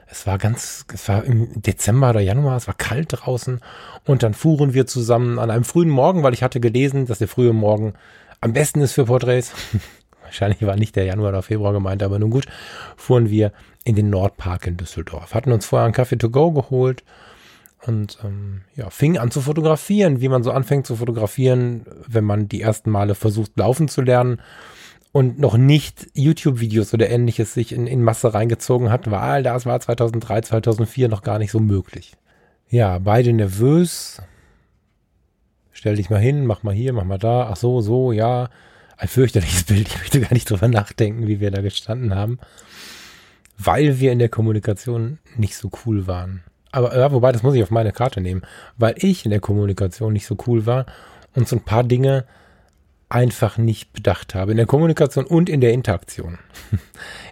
es 0.08 0.28
war 0.28 0.38
ganz, 0.38 0.86
es 0.94 1.08
war 1.10 1.24
im 1.24 1.62
Dezember 1.62 2.12
oder 2.12 2.20
Januar, 2.20 2.58
es 2.58 2.68
war 2.68 2.76
kalt 2.76 3.08
draußen 3.10 3.62
und 4.06 4.24
dann 4.24 4.34
fuhren 4.34 4.74
wir 4.74 4.86
zusammen 4.86 5.40
an 5.40 5.50
einem 5.50 5.64
frühen 5.64 5.90
Morgen, 5.90 6.24
weil 6.24 6.34
ich 6.34 6.44
hatte 6.44 6.60
gelesen, 6.60 7.08
dass 7.08 7.20
der 7.20 7.28
frühe 7.28 7.54
Morgen 7.54 7.94
am 8.42 8.54
besten 8.54 8.82
ist 8.82 8.94
für 8.94 9.06
Porträts. 9.06 9.54
Wahrscheinlich 10.22 10.62
war 10.62 10.76
nicht 10.76 10.96
der 10.96 11.06
Januar 11.06 11.30
oder 11.30 11.42
Februar 11.42 11.74
gemeint, 11.74 12.04
aber 12.04 12.20
nun 12.20 12.30
gut, 12.30 12.46
fuhren 12.96 13.30
wir 13.30 13.52
in 13.84 13.96
den 13.96 14.10
Nordpark 14.10 14.68
in 14.68 14.78
Düsseldorf, 14.78 15.34
hatten 15.34 15.52
uns 15.52 15.66
vorher 15.66 15.86
einen 15.86 15.94
Kaffee 15.94 16.18
to 16.18 16.30
go 16.30 16.52
geholt 16.52 17.04
und 17.86 18.20
ähm, 18.24 18.62
ja, 18.76 18.90
fing 18.90 19.18
an 19.18 19.32
zu 19.32 19.42
fotografieren, 19.42 20.22
wie 20.22 20.30
man 20.30 20.44
so 20.44 20.52
anfängt 20.52 20.88
zu 20.88 20.96
fotografieren, 20.96 21.86
wenn 22.08 22.24
man 22.24 22.48
die 22.48 22.62
ersten 22.62 22.92
Male 22.92 23.16
versucht 23.16 23.58
laufen 23.58 23.88
zu 23.88 24.02
lernen 24.02 24.42
und 25.14 25.38
noch 25.38 25.58
nicht 25.58 26.08
YouTube-Videos 26.16 26.94
oder 26.94 27.10
ähnliches 27.10 27.54
sich 27.54 27.72
in, 27.72 27.86
in 27.86 28.04
Masse 28.04 28.34
reingezogen 28.34 28.90
hat, 28.90 29.10
weil 29.12 29.44
das 29.44 29.66
war 29.66 29.80
2003, 29.80 30.42
2004 30.42 31.08
noch 31.08 31.22
gar 31.22 31.38
nicht 31.38 31.52
so 31.52 31.60
möglich. 31.60 32.18
Ja, 32.68 32.98
beide 32.98 33.32
nervös. 33.32 34.24
Stell 35.72 35.96
dich 35.96 36.10
mal 36.10 36.20
hin, 36.20 36.48
mach 36.48 36.64
mal 36.64 36.74
hier, 36.74 36.94
mach 36.94 37.04
mal 37.04 37.20
da. 37.20 37.48
Ach 37.52 37.56
so, 37.56 37.80
so, 37.82 38.12
ja. 38.12 38.50
Ein 38.98 39.08
fürchterliches 39.08 39.64
Bild. 39.66 39.88
Ich 39.88 40.00
möchte 40.00 40.20
gar 40.20 40.34
nicht 40.34 40.50
drüber 40.50 40.68
nachdenken, 40.68 41.28
wie 41.28 41.40
wir 41.40 41.52
da 41.52 41.62
gestanden 41.62 42.16
haben. 42.16 42.40
Weil 43.60 44.00
wir 44.00 44.12
in 44.12 44.20
der 44.20 44.30
Kommunikation 44.30 45.20
nicht 45.38 45.56
so 45.56 45.70
cool 45.86 46.08
waren. 46.08 46.42
Aber 46.72 46.98
ja, 46.98 47.12
wobei, 47.12 47.32
das 47.32 47.44
muss 47.44 47.54
ich 47.54 47.62
auf 47.62 47.70
meine 47.70 47.92
Karte 47.92 48.20
nehmen, 48.20 48.42
weil 48.78 48.96
ich 48.98 49.26
in 49.26 49.32
der 49.32 49.42
Kommunikation 49.42 50.12
nicht 50.12 50.26
so 50.26 50.36
cool 50.48 50.66
war 50.66 50.88
und 51.36 51.48
so 51.48 51.56
ein 51.56 51.64
paar 51.64 51.84
Dinge 51.84 52.26
einfach 53.14 53.58
nicht 53.58 53.94
bedacht 53.94 54.34
habe. 54.34 54.52
In 54.52 54.58
der 54.58 54.66
Kommunikation 54.66 55.26
und 55.26 55.50
in 55.50 55.62
der 55.62 55.74
Interaktion. 55.74 56.40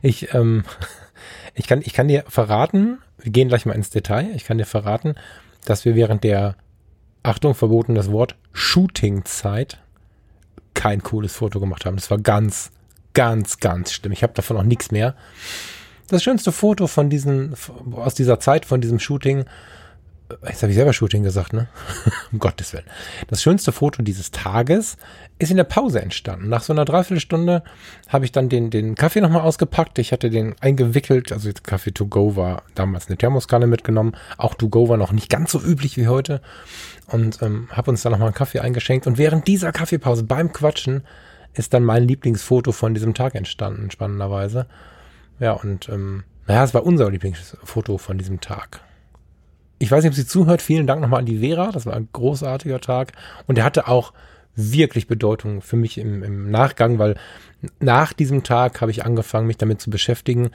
Ich, 0.04 0.34
ähm, 0.34 0.64
ich, 1.54 1.68
kann, 1.68 1.82
ich 1.84 1.94
kann 1.94 2.08
dir 2.08 2.24
verraten, 2.28 3.00
wir 3.20 3.32
gehen 3.32 3.50
gleich 3.50 3.66
mal 3.66 3.74
ins 3.74 3.92
Detail, 3.92 4.32
ich 4.36 4.46
kann 4.46 4.58
dir 4.58 4.66
verraten, 4.66 5.16
dass 5.66 5.86
wir 5.86 5.96
während 5.96 6.24
der 6.24 6.56
Achtung, 7.24 7.54
verbotenes 7.54 8.12
Wort, 8.12 8.36
Shooting-Zeit 8.52 9.80
kein 10.74 11.04
cooles 11.04 11.34
Foto 11.34 11.60
gemacht 11.60 11.86
haben. 11.86 11.98
Das 11.98 12.10
war 12.10 12.18
ganz, 12.18 12.72
ganz, 13.14 13.60
ganz 13.60 13.94
schlimm. 13.94 14.12
Ich 14.12 14.24
habe 14.24 14.34
davon 14.34 14.58
auch 14.58 14.64
nichts 14.64 14.92
mehr. 14.92 15.16
Das 16.08 16.24
schönste 16.24 16.52
Foto 16.52 16.88
von 16.88 17.10
diesen, 17.10 17.56
aus 17.92 18.16
dieser 18.16 18.40
Zeit, 18.40 18.66
von 18.66 18.82
diesem 18.82 19.00
Shooting, 19.00 19.46
Jetzt 20.48 20.62
habe 20.62 20.72
ich 20.72 20.76
selber 20.76 20.94
Shooting 20.94 21.24
gesagt, 21.24 21.54
ne? 21.54 21.68
um 22.32 22.40
Gottes 22.40 22.74
Willen. 22.74 22.86
Das 23.28 23.42
schönste 23.42 23.72
Foto 23.72 24.02
dieses 24.04 24.32
Tages 24.32 24.98
ist 25.40 25.52
in 25.52 25.58
der 25.58 25.64
Pause 25.64 26.02
entstanden. 26.02 26.50
Nach 26.50 26.64
so 26.64 26.74
einer 26.74 26.86
Dreiviertelstunde 26.86 27.64
habe 28.08 28.26
ich 28.26 28.32
dann 28.32 28.50
den, 28.50 28.70
den 28.70 28.96
Kaffee 28.96 29.22
nochmal 29.22 29.42
ausgepackt. 29.42 30.00
Ich 30.00 30.12
hatte 30.12 30.30
den 30.30 30.56
eingewickelt, 30.62 31.32
also 31.32 31.50
Kaffee 31.64 31.92
to 31.92 32.06
go 32.08 32.36
war 32.36 32.64
damals 32.76 33.08
eine 33.08 33.18
Thermoskanne 33.18 33.68
mitgenommen. 33.68 34.16
Auch 34.38 34.56
to 34.56 34.70
go 34.70 34.90
war 34.90 34.98
noch 34.98 35.12
nicht 35.12 35.30
ganz 35.30 35.52
so 35.52 35.62
üblich 35.62 35.98
wie 35.98 36.08
heute. 36.08 36.42
Und 37.08 37.42
ähm, 37.42 37.68
habe 37.72 37.92
uns 37.92 38.02
dann 38.02 38.12
nochmal 38.12 38.28
einen 38.28 38.36
Kaffee 38.36 38.60
eingeschenkt. 38.60 39.08
Und 39.08 39.18
während 39.18 39.48
dieser 39.48 39.72
Kaffeepause 39.72 40.24
beim 40.24 40.54
Quatschen 40.54 41.04
ist 41.54 41.74
dann 41.74 41.84
mein 41.84 42.08
Lieblingsfoto 42.08 42.72
von 42.72 42.94
diesem 42.94 43.14
Tag 43.14 43.36
entstanden, 43.36 43.92
spannenderweise. 43.92 44.68
Ja, 45.40 45.54
und 45.54 45.90
ähm, 45.90 46.24
naja, 46.48 46.64
es 46.64 46.74
war 46.74 46.86
unser 46.86 47.10
Lieblingsfoto 47.10 47.98
von 47.98 48.18
diesem 48.18 48.42
Tag. 48.42 48.82
Ich 49.82 49.90
weiß 49.90 50.04
nicht, 50.04 50.12
ob 50.12 50.16
sie 50.16 50.28
zuhört. 50.28 50.62
Vielen 50.62 50.86
Dank 50.86 51.02
nochmal 51.02 51.22
an 51.22 51.26
die 51.26 51.40
Vera. 51.40 51.72
Das 51.72 51.88
war 51.88 51.96
ein 51.96 52.08
großartiger 52.14 52.80
Tag. 52.82 53.14
Und 53.48 53.58
er 53.58 53.64
hatte 53.64 53.88
auch 53.88 54.14
wirklich 54.56 55.08
Bedeutung 55.08 55.64
für 55.64 55.76
mich 55.76 55.98
im, 55.98 56.22
im 56.22 56.52
Nachgang, 56.52 57.00
weil 57.00 57.16
nach 57.80 58.14
diesem 58.14 58.44
Tag 58.44 58.80
habe 58.82 58.92
ich 58.92 59.04
angefangen, 59.06 59.48
mich 59.48 59.58
damit 59.58 59.82
zu 59.82 59.90
beschäftigen, 59.90 60.52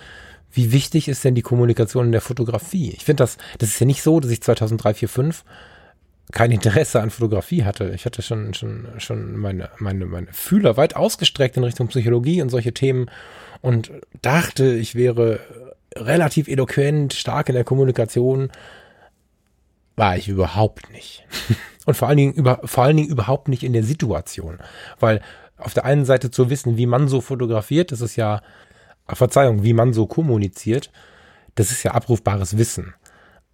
wie 0.52 0.70
wichtig 0.70 1.08
ist 1.08 1.24
denn 1.24 1.34
die 1.34 1.42
Kommunikation 1.42 2.06
in 2.06 2.12
der 2.12 2.20
Fotografie? 2.20 2.90
Ich 2.90 3.04
finde 3.04 3.24
das, 3.24 3.36
das 3.58 3.70
ist 3.70 3.80
ja 3.80 3.86
nicht 3.86 4.02
so, 4.02 4.20
dass 4.20 4.30
ich 4.30 4.42
2003, 4.42 4.94
4, 4.94 5.08
5 5.08 5.44
kein 6.30 6.52
Interesse 6.52 7.00
an 7.00 7.10
Fotografie 7.10 7.64
hatte. 7.64 7.90
Ich 7.96 8.04
hatte 8.04 8.22
schon, 8.22 8.54
schon, 8.54 8.86
schon 8.98 9.36
meine, 9.36 9.70
meine, 9.78 10.06
meine 10.06 10.28
Fühler 10.30 10.76
weit 10.76 10.94
ausgestreckt 10.94 11.56
in 11.56 11.64
Richtung 11.64 11.88
Psychologie 11.88 12.42
und 12.42 12.50
solche 12.50 12.74
Themen 12.74 13.10
und 13.60 13.90
dachte, 14.22 14.72
ich 14.74 14.94
wäre 14.94 15.40
relativ 15.96 16.46
eloquent, 16.46 17.12
stark 17.12 17.48
in 17.48 17.56
der 17.56 17.64
Kommunikation, 17.64 18.50
war 19.96 20.16
ich 20.16 20.28
überhaupt 20.28 20.92
nicht. 20.92 21.26
Und 21.86 21.96
vor 21.96 22.08
allen 22.08 22.18
Dingen 22.18 22.32
über, 22.34 22.60
vor 22.64 22.84
allen 22.84 22.96
Dingen 22.96 23.08
überhaupt 23.08 23.48
nicht 23.48 23.62
in 23.62 23.72
der 23.72 23.84
Situation. 23.84 24.58
Weil 25.00 25.22
auf 25.56 25.72
der 25.72 25.84
einen 25.84 26.04
Seite 26.04 26.30
zu 26.30 26.50
wissen, 26.50 26.76
wie 26.76 26.86
man 26.86 27.08
so 27.08 27.20
fotografiert, 27.20 27.92
das 27.92 28.00
ist 28.00 28.16
ja, 28.16 28.42
Verzeihung, 29.08 29.62
wie 29.62 29.72
man 29.72 29.92
so 29.92 30.06
kommuniziert, 30.06 30.90
das 31.54 31.70
ist 31.70 31.82
ja 31.84 31.92
abrufbares 31.92 32.58
Wissen. 32.58 32.94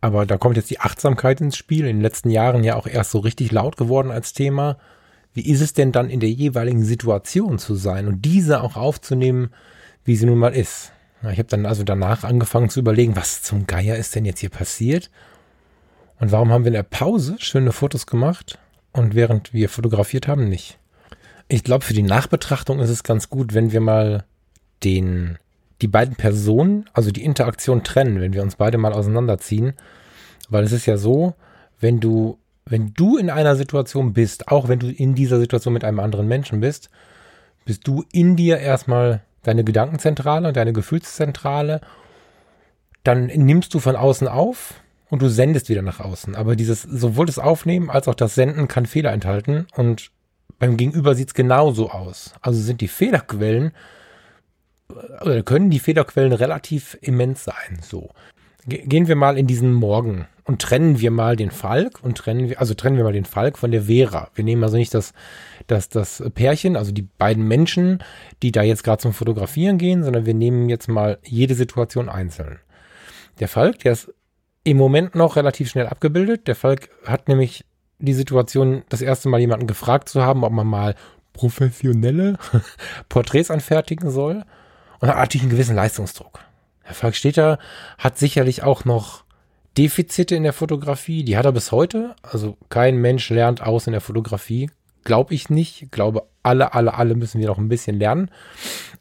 Aber 0.00 0.26
da 0.26 0.36
kommt 0.36 0.56
jetzt 0.56 0.70
die 0.70 0.80
Achtsamkeit 0.80 1.40
ins 1.40 1.56
Spiel, 1.56 1.80
in 1.80 1.96
den 1.96 2.00
letzten 2.00 2.30
Jahren 2.30 2.64
ja 2.64 2.74
auch 2.74 2.86
erst 2.86 3.12
so 3.12 3.20
richtig 3.20 3.52
laut 3.52 3.76
geworden 3.76 4.10
als 4.10 4.32
Thema. 4.32 4.78
Wie 5.34 5.48
ist 5.48 5.60
es 5.60 5.74
denn 5.74 5.92
dann 5.92 6.10
in 6.10 6.20
der 6.20 6.30
jeweiligen 6.30 6.84
Situation 6.84 7.58
zu 7.58 7.74
sein 7.74 8.08
und 8.08 8.22
diese 8.24 8.62
auch 8.62 8.76
aufzunehmen, 8.76 9.50
wie 10.04 10.16
sie 10.16 10.26
nun 10.26 10.38
mal 10.38 10.54
ist? 10.54 10.92
Ich 11.30 11.38
habe 11.38 11.44
dann 11.44 11.66
also 11.66 11.84
danach 11.84 12.24
angefangen 12.24 12.68
zu 12.68 12.80
überlegen, 12.80 13.14
was 13.14 13.42
zum 13.42 13.66
Geier 13.66 13.96
ist 13.96 14.16
denn 14.16 14.24
jetzt 14.24 14.40
hier 14.40 14.50
passiert? 14.50 15.10
Und 16.18 16.32
warum 16.32 16.50
haben 16.50 16.64
wir 16.64 16.68
in 16.68 16.74
der 16.74 16.82
Pause 16.82 17.36
schöne 17.38 17.72
Fotos 17.72 18.06
gemacht 18.06 18.58
und 18.92 19.14
während 19.14 19.52
wir 19.52 19.68
fotografiert 19.68 20.28
haben 20.28 20.48
nicht? 20.48 20.78
Ich 21.48 21.64
glaube, 21.64 21.84
für 21.84 21.94
die 21.94 22.02
Nachbetrachtung 22.02 22.80
ist 22.80 22.90
es 22.90 23.02
ganz 23.02 23.28
gut, 23.28 23.54
wenn 23.54 23.72
wir 23.72 23.80
mal 23.80 24.24
den, 24.84 25.38
die 25.80 25.88
beiden 25.88 26.16
Personen, 26.16 26.88
also 26.92 27.10
die 27.10 27.24
Interaktion 27.24 27.82
trennen, 27.82 28.20
wenn 28.20 28.32
wir 28.32 28.42
uns 28.42 28.56
beide 28.56 28.78
mal 28.78 28.92
auseinanderziehen. 28.92 29.74
Weil 30.48 30.64
es 30.64 30.72
ist 30.72 30.86
ja 30.86 30.96
so, 30.96 31.34
wenn 31.80 32.00
du, 32.00 32.38
wenn 32.64 32.94
du 32.94 33.16
in 33.16 33.30
einer 33.30 33.56
Situation 33.56 34.12
bist, 34.12 34.48
auch 34.48 34.68
wenn 34.68 34.78
du 34.78 34.88
in 34.88 35.14
dieser 35.14 35.38
Situation 35.38 35.74
mit 35.74 35.84
einem 35.84 36.00
anderen 36.00 36.28
Menschen 36.28 36.60
bist, 36.60 36.90
bist 37.64 37.86
du 37.86 38.04
in 38.12 38.36
dir 38.36 38.58
erstmal 38.58 39.22
deine 39.42 39.64
Gedankenzentrale 39.64 40.48
und 40.48 40.56
deine 40.56 40.72
Gefühlszentrale. 40.72 41.80
Dann 43.04 43.26
nimmst 43.26 43.74
du 43.74 43.80
von 43.80 43.96
außen 43.96 44.28
auf, 44.28 44.74
und 45.12 45.20
du 45.20 45.28
sendest 45.28 45.68
wieder 45.68 45.82
nach 45.82 46.00
außen. 46.00 46.34
Aber 46.36 46.56
dieses, 46.56 46.80
sowohl 46.80 47.26
das 47.26 47.38
Aufnehmen 47.38 47.90
als 47.90 48.08
auch 48.08 48.14
das 48.14 48.34
Senden 48.34 48.66
kann 48.66 48.86
Fehler 48.86 49.12
enthalten 49.12 49.66
und 49.76 50.10
beim 50.58 50.78
Gegenüber 50.78 51.14
sieht's 51.14 51.34
genauso 51.34 51.90
aus. 51.90 52.32
Also 52.40 52.58
sind 52.62 52.80
die 52.80 52.88
Fehlerquellen, 52.88 53.72
oder 55.20 55.42
können 55.42 55.68
die 55.68 55.80
Fehlerquellen 55.80 56.32
relativ 56.32 56.96
immens 57.02 57.44
sein, 57.44 57.80
so. 57.82 58.08
Gehen 58.66 59.06
wir 59.06 59.16
mal 59.16 59.36
in 59.36 59.46
diesen 59.46 59.74
Morgen 59.74 60.28
und 60.44 60.62
trennen 60.62 60.98
wir 60.98 61.10
mal 61.10 61.36
den 61.36 61.50
Falk 61.50 62.02
und 62.02 62.16
trennen 62.16 62.48
wir, 62.48 62.58
also 62.58 62.72
trennen 62.72 62.96
wir 62.96 63.04
mal 63.04 63.12
den 63.12 63.26
Falk 63.26 63.58
von 63.58 63.70
der 63.70 63.82
Vera. 63.82 64.30
Wir 64.34 64.44
nehmen 64.44 64.64
also 64.64 64.78
nicht 64.78 64.94
das, 64.94 65.12
das, 65.66 65.90
das 65.90 66.22
Pärchen, 66.34 66.74
also 66.74 66.90
die 66.90 67.02
beiden 67.02 67.46
Menschen, 67.46 68.02
die 68.42 68.50
da 68.50 68.62
jetzt 68.62 68.82
gerade 68.82 69.02
zum 69.02 69.12
Fotografieren 69.12 69.76
gehen, 69.76 70.04
sondern 70.04 70.24
wir 70.24 70.34
nehmen 70.34 70.70
jetzt 70.70 70.88
mal 70.88 71.18
jede 71.22 71.54
Situation 71.54 72.08
einzeln. 72.08 72.60
Der 73.40 73.48
Falk, 73.48 73.80
der 73.80 73.92
ist 73.92 74.14
im 74.64 74.76
Moment 74.76 75.14
noch 75.14 75.36
relativ 75.36 75.70
schnell 75.70 75.86
abgebildet. 75.86 76.46
Der 76.46 76.54
Falk 76.54 76.88
hat 77.06 77.28
nämlich 77.28 77.64
die 77.98 78.14
Situation, 78.14 78.82
das 78.88 79.00
erste 79.00 79.28
Mal 79.28 79.40
jemanden 79.40 79.66
gefragt 79.66 80.08
zu 80.08 80.22
haben, 80.22 80.44
ob 80.44 80.52
man 80.52 80.66
mal 80.66 80.94
professionelle 81.32 82.36
Porträts 83.08 83.50
anfertigen 83.50 84.10
soll. 84.10 84.44
Und 85.00 85.08
da 85.08 85.16
hatte 85.16 85.36
ich 85.36 85.42
einen 85.42 85.50
gewissen 85.50 85.76
Leistungsdruck. 85.76 86.40
Herr 86.82 86.94
Falk 86.94 87.16
steht 87.16 87.36
da, 87.36 87.58
hat 87.98 88.18
sicherlich 88.18 88.62
auch 88.62 88.84
noch 88.84 89.24
Defizite 89.78 90.34
in 90.34 90.42
der 90.42 90.52
Fotografie. 90.52 91.24
Die 91.24 91.36
hat 91.36 91.46
er 91.46 91.52
bis 91.52 91.72
heute. 91.72 92.14
Also 92.22 92.56
kein 92.68 92.96
Mensch 92.96 93.30
lernt 93.30 93.62
aus 93.62 93.86
in 93.86 93.92
der 93.92 94.00
Fotografie. 94.00 94.70
Glaube 95.04 95.34
ich 95.34 95.48
nicht. 95.48 95.90
Glaube, 95.90 96.24
alle, 96.42 96.74
alle, 96.74 96.94
alle 96.94 97.14
müssen 97.14 97.40
wir 97.40 97.48
noch 97.48 97.58
ein 97.58 97.68
bisschen 97.68 97.98
lernen. 97.98 98.30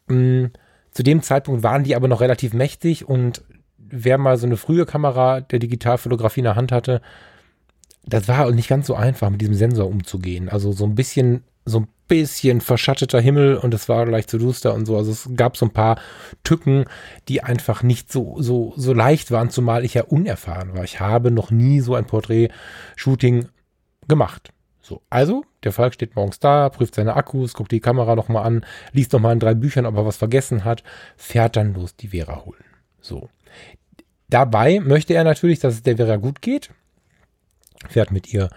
Mm, 0.06 0.46
zu 0.92 1.02
dem 1.02 1.22
Zeitpunkt 1.22 1.62
waren 1.62 1.84
die 1.84 1.94
aber 1.94 2.08
noch 2.08 2.20
relativ 2.20 2.52
mächtig 2.52 3.08
und 3.08 3.42
wer 3.92 4.18
mal 4.18 4.36
so 4.38 4.46
eine 4.46 4.56
frühe 4.56 4.86
Kamera 4.86 5.40
der 5.40 5.58
Digitalfotografie 5.58 6.40
in 6.40 6.44
der 6.44 6.56
Hand 6.56 6.72
hatte, 6.72 7.02
das 8.04 8.26
war 8.26 8.50
nicht 8.50 8.68
ganz 8.68 8.86
so 8.88 8.94
einfach, 8.94 9.30
mit 9.30 9.40
diesem 9.40 9.54
Sensor 9.54 9.86
umzugehen. 9.86 10.48
Also 10.48 10.72
so 10.72 10.84
ein 10.84 10.94
bisschen, 10.96 11.44
so 11.64 11.80
ein 11.80 11.88
bisschen 12.08 12.60
verschatteter 12.60 13.20
Himmel 13.20 13.56
und 13.56 13.72
es 13.74 13.88
war 13.88 14.06
leicht 14.06 14.30
zu 14.30 14.38
duster 14.38 14.74
und 14.74 14.86
so. 14.86 14.96
Also 14.96 15.12
es 15.12 15.30
gab 15.36 15.56
so 15.56 15.66
ein 15.66 15.72
paar 15.72 16.00
Tücken, 16.42 16.86
die 17.28 17.42
einfach 17.42 17.82
nicht 17.82 18.10
so, 18.10 18.36
so, 18.40 18.72
so 18.76 18.92
leicht 18.92 19.30
waren, 19.30 19.50
zumal 19.50 19.84
ich 19.84 19.94
ja 19.94 20.04
unerfahren 20.04 20.74
war. 20.74 20.82
Ich 20.82 20.98
habe 20.98 21.30
noch 21.30 21.50
nie 21.50 21.80
so 21.80 21.94
ein 21.94 22.06
Porträt-Shooting 22.06 23.46
gemacht. 24.08 24.50
So, 24.80 25.00
also, 25.10 25.44
der 25.62 25.70
Falk 25.70 25.94
steht 25.94 26.16
morgens 26.16 26.40
da, 26.40 26.68
prüft 26.68 26.96
seine 26.96 27.14
Akkus, 27.14 27.54
guckt 27.54 27.70
die 27.70 27.78
Kamera 27.78 28.16
nochmal 28.16 28.44
an, 28.44 28.66
liest 28.92 29.12
nochmal 29.12 29.32
in 29.32 29.38
drei 29.38 29.54
Büchern, 29.54 29.86
ob 29.86 29.96
er 29.96 30.04
was 30.04 30.16
vergessen 30.16 30.64
hat, 30.64 30.82
fährt 31.16 31.54
dann 31.54 31.72
los 31.74 31.94
die 31.94 32.08
Vera 32.08 32.44
holen. 32.44 32.71
So. 33.02 33.28
Dabei 34.30 34.80
möchte 34.80 35.12
er 35.12 35.24
natürlich, 35.24 35.58
dass 35.58 35.74
es 35.74 35.82
der 35.82 35.96
Vera 35.96 36.16
gut 36.16 36.40
geht. 36.40 36.70
Fährt 37.88 38.10
mit 38.12 38.32
ihr 38.32 38.48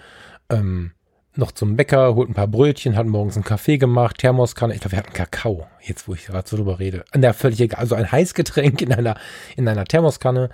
ähm, 0.50 0.92
noch 1.36 1.52
zum 1.52 1.76
Bäcker, 1.76 2.16
holt 2.16 2.30
ein 2.30 2.34
paar 2.34 2.48
Brötchen, 2.48 2.96
hat 2.96 3.08
morgens 3.08 3.36
einen 3.36 3.44
Kaffee 3.44 3.78
gemacht, 3.78 4.20
Thermoskanne. 4.20 4.74
Ich 4.74 4.80
glaube, 4.80 4.94
wir 4.94 5.00
hatten 5.00 5.14
Kakao, 5.14 5.68
jetzt 5.82 6.08
wo 6.08 6.14
ich 6.14 6.28
gerade 6.28 6.48
so 6.48 6.56
drüber 6.56 6.80
rede. 6.80 7.04
Ja, 7.14 7.34
völlig 7.34 7.60
egal. 7.60 7.82
Also 7.82 7.96
ein 7.96 8.10
Heißgetränk 8.10 8.82
in 8.82 8.94
einer, 8.94 9.18
in 9.58 9.68
einer 9.68 9.84
Thermoskanne. 9.84 10.50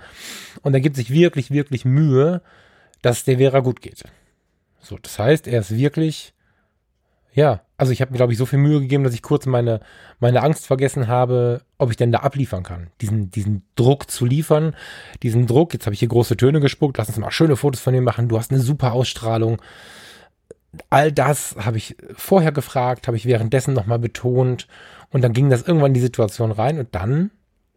Und 0.62 0.74
er 0.74 0.80
gibt 0.80 0.96
sich 0.96 1.10
wirklich, 1.10 1.50
wirklich 1.52 1.84
Mühe, 1.84 2.42
dass 3.00 3.18
es 3.18 3.24
der 3.24 3.38
Vera 3.38 3.60
gut 3.60 3.80
geht. 3.80 4.02
So, 4.80 4.98
das 5.00 5.18
heißt, 5.18 5.46
er 5.46 5.60
ist 5.60 5.76
wirklich 5.76 6.34
ja, 7.34 7.62
also 7.78 7.92
ich 7.92 8.00
habe 8.00 8.12
mir, 8.12 8.18
glaube 8.18 8.32
ich, 8.32 8.38
so 8.38 8.46
viel 8.46 8.58
Mühe 8.58 8.80
gegeben, 8.80 9.04
dass 9.04 9.14
ich 9.14 9.22
kurz 9.22 9.46
meine, 9.46 9.80
meine 10.20 10.42
Angst 10.42 10.66
vergessen 10.66 11.08
habe, 11.08 11.62
ob 11.78 11.90
ich 11.90 11.96
denn 11.96 12.12
da 12.12 12.20
abliefern 12.20 12.62
kann. 12.62 12.88
Diesen, 13.00 13.30
diesen 13.30 13.62
Druck 13.74 14.10
zu 14.10 14.26
liefern, 14.26 14.76
diesen 15.22 15.46
Druck, 15.46 15.72
jetzt 15.72 15.86
habe 15.86 15.94
ich 15.94 16.00
hier 16.00 16.08
große 16.08 16.36
Töne 16.36 16.60
gespuckt, 16.60 16.98
lass 16.98 17.08
uns 17.08 17.18
mal 17.18 17.30
schöne 17.30 17.56
Fotos 17.56 17.80
von 17.80 17.94
dir 17.94 18.02
machen, 18.02 18.28
du 18.28 18.38
hast 18.38 18.50
eine 18.50 18.60
super 18.60 18.92
Ausstrahlung. 18.92 19.62
All 20.90 21.10
das 21.10 21.56
habe 21.58 21.78
ich 21.78 21.96
vorher 22.14 22.52
gefragt, 22.52 23.06
habe 23.06 23.16
ich 23.16 23.26
währenddessen 23.26 23.74
nochmal 23.74 23.98
betont 23.98 24.68
und 25.10 25.22
dann 25.22 25.32
ging 25.32 25.48
das 25.50 25.62
irgendwann 25.62 25.90
in 25.90 25.94
die 25.94 26.00
Situation 26.00 26.52
rein 26.52 26.78
und 26.78 26.94
dann 26.94 27.30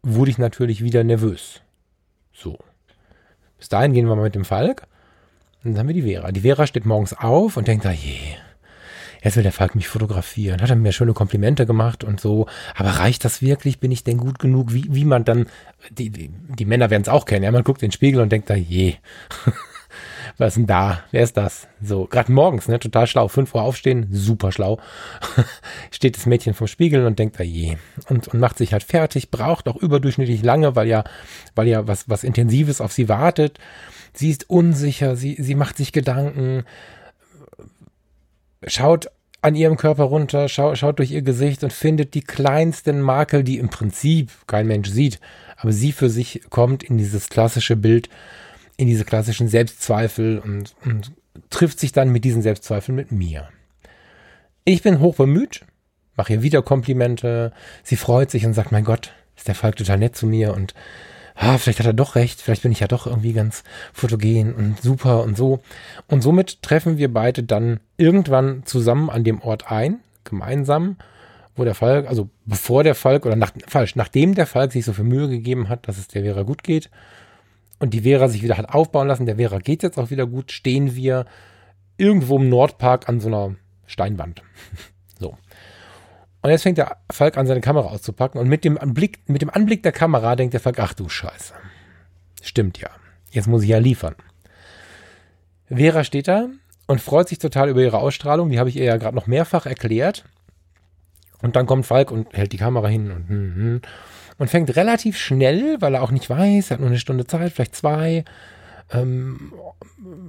wurde 0.04 0.32
ich 0.32 0.38
natürlich 0.38 0.84
wieder 0.84 1.04
nervös. 1.04 1.62
So. 2.34 2.60
Bis 3.58 3.70
dahin 3.70 3.94
gehen 3.94 4.08
wir 4.08 4.16
mal 4.16 4.24
mit 4.24 4.36
dem 4.36 4.46
Falk. 4.46 4.88
Und 5.64 5.72
dann 5.72 5.80
haben 5.80 5.88
wir 5.88 5.96
die 5.96 6.04
Vera. 6.04 6.32
Die 6.32 6.42
Vera 6.42 6.68
steht 6.68 6.86
morgens 6.86 7.14
auf 7.14 7.58
und 7.58 7.68
denkt, 7.68 7.86
ah 7.86 7.92
je, 7.92 8.36
jetzt 9.26 9.38
will 9.38 9.44
der 9.44 9.52
Falk 9.52 9.76
mich 9.76 9.88
fotografieren, 9.88 10.62
hat 10.62 10.70
er 10.70 10.76
mir 10.76 10.92
schöne 10.92 11.14
Komplimente 11.14 11.66
gemacht 11.66 12.04
und 12.04 12.22
so. 12.22 12.46
Aber 12.76 12.92
reicht 12.92 13.26
das 13.26 13.42
wirklich? 13.42 13.80
Bin 13.80 13.92
ich 13.92 14.04
denn 14.04 14.18
gut 14.18 14.38
genug? 14.38 14.72
Wie, 14.72 14.86
wie 14.90 15.04
man 15.04 15.26
dann, 15.26 15.48
die, 15.90 16.12
die, 16.12 16.30
die 16.30 16.66
Männer 16.66 16.92
werden 16.92 17.02
es 17.02 17.10
auch 17.10 17.26
kennen, 17.26 17.44
ja, 17.44 17.52
man 17.52 17.64
guckt 17.64 17.82
in 17.82 17.88
den 17.88 17.92
Spiegel 17.92 18.22
und 18.22 18.32
denkt 18.32 18.50
da, 18.52 18.56
je, 18.56 18.96
was 20.38 20.50
ist 20.50 20.58
denn 20.58 20.68
da? 20.68 21.04
Wer 21.10 21.24
ist 21.24 21.38
das? 21.38 21.68
So, 21.82 22.06
gerade 22.06 22.32
morgens, 22.32 22.68
ne, 22.68 22.80
total 22.80 23.08
schlau, 23.08 23.28
fünf 23.28 23.56
Uhr 23.56 23.64
aufstehen, 23.64 24.08
super 24.12 24.52
schlau. 24.52 24.80
Steht 25.92 26.18
das 26.18 26.28
Mädchen 26.28 26.54
vom 26.54 26.68
Spiegel 26.68 27.06
und 27.06 27.18
denkt 27.18 27.40
da, 27.40 27.44
je. 27.44 27.78
Und, 28.08 28.28
und 28.28 28.40
macht 28.40 28.60
sich 28.60 28.74
halt 28.74 28.84
fertig, 28.84 29.32
braucht 29.32 29.68
auch 29.68 29.76
überdurchschnittlich 29.76 30.44
lange, 30.44 30.76
weil 30.76 30.88
ja, 30.88 31.04
weil 31.56 31.68
ja 31.68 31.88
was, 31.88 32.08
was 32.10 32.24
Intensives 32.24 32.80
auf 32.80 32.94
sie 32.94 33.10
wartet. 33.10 33.58
Sie 34.14 34.30
ist 34.30 34.50
unsicher, 34.50 35.16
sie, 35.16 35.36
sie 35.40 35.56
macht 35.56 35.78
sich 35.78 35.92
Gedanken 35.92 36.64
schaut 38.68 39.12
an 39.46 39.54
ihrem 39.54 39.78
Körper 39.78 40.06
runter, 40.06 40.50
schaut, 40.50 40.76
schaut 40.76 40.98
durch 40.98 41.12
ihr 41.12 41.22
Gesicht 41.22 41.64
und 41.64 41.72
findet 41.72 42.16
die 42.16 42.22
kleinsten 42.22 43.00
Makel, 43.00 43.44
die 43.44 43.60
im 43.60 43.70
Prinzip 43.70 44.32
kein 44.48 44.66
Mensch 44.66 44.90
sieht, 44.90 45.20
aber 45.58 45.72
sie 45.72 45.92
für 45.92 46.10
sich 46.10 46.42
kommt 46.50 46.82
in 46.82 46.98
dieses 46.98 47.30
klassische 47.30 47.76
Bild, 47.76 48.10
in 48.76 48.88
diese 48.88 49.06
klassischen 49.06 49.48
Selbstzweifel 49.48 50.40
und, 50.40 50.76
und 50.84 51.12
trifft 51.52 51.80
sich 51.80 51.92
dann 51.92 52.10
mit 52.10 52.26
diesen 52.26 52.42
Selbstzweifeln 52.42 52.96
mit 52.96 53.12
mir. 53.12 53.48
Ich 54.64 54.82
bin 54.82 55.00
hochbemüht, 55.00 55.62
mache 56.18 56.34
ihr 56.34 56.42
wieder 56.42 56.64
Komplimente, 56.64 57.54
sie 57.84 57.98
freut 57.98 58.32
sich 58.32 58.48
und 58.48 58.54
sagt, 58.54 58.72
mein 58.72 58.84
Gott, 58.84 59.14
ist 59.38 59.48
der 59.48 59.54
Falk 59.54 59.76
total 59.76 60.00
nett 60.00 60.16
zu 60.16 60.26
mir 60.26 60.56
und 60.56 60.74
ah, 61.36 61.58
vielleicht 61.58 61.80
hat 61.80 61.86
er 61.86 61.94
doch 61.94 62.16
recht, 62.16 62.42
vielleicht 62.42 62.64
bin 62.64 62.72
ich 62.72 62.80
ja 62.80 62.88
doch 62.88 63.06
irgendwie 63.06 63.34
ganz 63.34 63.64
fotogen 63.94 64.56
und 64.56 64.82
super 64.82 65.24
und 65.24 65.38
so. 65.38 65.60
Und 66.08 66.22
somit 66.22 66.62
treffen 66.62 66.98
wir 66.98 67.14
beide 67.14 67.44
dann 67.44 67.80
irgendwann 67.98 68.66
zusammen 68.66 69.10
an 69.10 69.24
dem 69.24 69.42
Ort 69.42 69.72
ein, 69.72 70.00
gemeinsam, 70.24 70.98
wo 71.56 71.64
der 71.64 71.76
Falk, 71.76 72.08
also 72.08 72.30
bevor 72.46 72.84
der 72.84 72.96
Falk, 72.96 73.26
oder 73.26 73.36
nach, 73.36 73.52
falsch, 73.68 73.96
nachdem 73.96 74.36
der 74.36 74.48
Falk 74.48 74.72
sich 74.72 74.86
so 74.86 74.94
viel 74.94 75.06
Mühe 75.06 75.30
gegeben 75.30 75.70
hat, 75.70 75.88
dass 75.88 75.98
es 75.98 76.08
der 76.08 76.24
Vera 76.24 76.44
gut 76.44 76.64
geht 76.64 76.90
und 77.80 77.94
die 77.94 78.02
Vera 78.02 78.28
sich 78.28 78.42
wieder 78.42 78.58
hat 78.58 78.74
aufbauen 78.74 79.08
lassen, 79.08 79.26
der 79.26 79.36
Vera 79.36 79.60
geht 79.60 79.84
jetzt 79.84 79.98
auch 79.98 80.10
wieder 80.10 80.26
gut, 80.26 80.52
stehen 80.52 80.96
wir 80.96 81.26
irgendwo 81.98 82.38
im 82.38 82.50
Nordpark 82.50 83.08
an 83.10 83.20
so 83.20 83.28
einer 83.28 83.56
Steinwand. 83.86 84.42
so. 85.20 85.38
Und 86.46 86.52
jetzt 86.52 86.62
fängt 86.62 86.78
der 86.78 86.98
Falk 87.12 87.38
an, 87.38 87.48
seine 87.48 87.60
Kamera 87.60 87.88
auszupacken 87.88 88.40
und 88.40 88.48
mit 88.48 88.64
dem 88.66 88.78
Anblick, 88.78 89.18
mit 89.26 89.42
dem 89.42 89.50
Anblick 89.50 89.82
der 89.82 89.92
Kamera 89.92 90.36
denkt 90.36 90.54
der 90.54 90.62
Falk, 90.62 90.78
ach 90.78 90.94
du 90.94 91.10
Scheiße. 91.10 91.56
Stimmt 92.40 92.78
ja. 92.78 92.92
Jetzt 93.32 93.48
muss 93.48 93.64
ich 93.64 93.70
ja 93.70 93.80
liefern. 93.80 94.14
Vera 95.74 96.04
steht 96.04 96.28
da 96.28 96.46
und 96.86 97.02
freut 97.02 97.30
sich 97.30 97.40
total 97.40 97.70
über 97.70 97.82
ihre 97.82 97.98
Ausstrahlung. 97.98 98.52
Die 98.52 98.60
habe 98.60 98.70
ich 98.70 98.76
ihr 98.76 98.84
ja 98.84 98.98
gerade 98.98 99.16
noch 99.16 99.26
mehrfach 99.26 99.66
erklärt. 99.66 100.26
Und 101.42 101.56
dann 101.56 101.66
kommt 101.66 101.88
Falk 101.88 102.12
und 102.12 102.32
hält 102.38 102.54
die 102.54 102.58
Kamera 102.58 102.90
hin 102.90 103.10
und, 103.10 103.28
hm, 103.28 103.56
hm, 103.56 103.82
und 104.38 104.48
fängt 104.48 104.76
relativ 104.76 105.18
schnell, 105.18 105.78
weil 105.80 105.96
er 105.96 106.04
auch 106.04 106.12
nicht 106.12 106.30
weiß, 106.30 106.70
er 106.70 106.76
hat 106.76 106.80
nur 106.80 106.90
eine 106.90 107.00
Stunde 107.00 107.26
Zeit, 107.26 107.54
vielleicht 107.54 107.76
zwei, 107.76 108.24
ähm, 108.92 109.52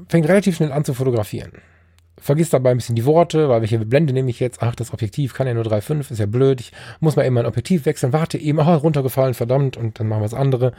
fängt 0.09 0.27
relativ 0.27 0.57
schnell 0.57 0.73
an 0.73 0.83
zu 0.83 0.95
fotografieren 0.95 1.53
vergisst 2.19 2.53
dabei 2.53 2.71
ein 2.71 2.79
bisschen 2.79 2.97
die 2.97 3.05
Worte, 3.05 3.49
weil 3.49 3.61
welche 3.61 3.79
Blende 3.79 4.13
nehme 4.13 4.31
ich 4.31 4.41
jetzt? 4.41 4.63
Ach, 4.63 4.75
das 4.75 4.93
Objektiv 4.93 5.35
kann 5.35 5.47
ja 5.47 5.55
nur 5.55 5.65
3,5, 5.65 6.11
ist 6.11 6.19
ja 6.19 6.27
blöd. 6.27 6.61
Ich 6.61 6.73
muss 7.01 7.17
mal 7.17 7.25
eben 7.25 7.35
mein 7.35 7.47
Objektiv 7.47 7.87
wechseln. 7.87 8.13
Warte 8.13 8.39
eben, 8.39 8.59
oh, 8.59 8.75
runtergefallen, 8.75 9.35
verdammt, 9.35 9.77
und 9.77 10.01
dann 10.01 10.09
machen 10.09 10.21
wir 10.21 10.29
das 10.29 10.35
andere. 10.35 10.73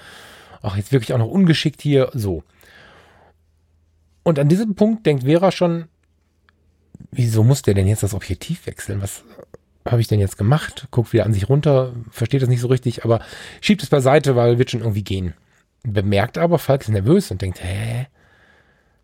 Ach, 0.62 0.78
jetzt 0.78 0.92
wirklich 0.92 1.14
auch 1.14 1.20
noch 1.20 1.30
ungeschickt 1.30 1.82
hier, 1.82 2.10
so. 2.14 2.44
Und 4.24 4.40
an 4.40 4.50
diesem 4.50 4.76
Punkt 4.76 5.06
denkt 5.06 5.24
Vera 5.24 5.52
schon, 5.52 5.86
wieso 7.12 7.44
muss 7.44 7.62
der 7.62 7.76
denn 7.76 7.88
jetzt 7.88 8.04
das 8.04 8.14
Objektiv 8.14 8.66
wechseln? 8.66 9.02
Was 9.02 9.24
habe 9.88 10.02
ich 10.02 10.08
denn 10.08 10.20
jetzt 10.20 10.38
gemacht? 10.38 10.88
Guckt 10.92 11.14
wieder 11.14 11.26
an 11.26 11.34
sich 11.34 11.48
runter, 11.48 11.94
versteht 12.10 12.42
das 12.42 12.50
nicht 12.50 12.60
so 12.60 12.68
richtig, 12.68 13.06
aber 13.06 13.22
schiebt 13.62 13.84
es 13.84 13.90
beiseite, 13.90 14.36
weil 14.36 14.58
wird 14.58 14.72
schon 14.72 14.82
irgendwie 14.82 15.04
gehen. 15.04 15.34
Bemerkt 15.84 16.38
aber, 16.38 16.60
Falk 16.60 16.82
ist 16.82 16.90
nervös 16.90 17.32
und 17.32 17.42
denkt, 17.42 17.64
hä? 17.64 18.08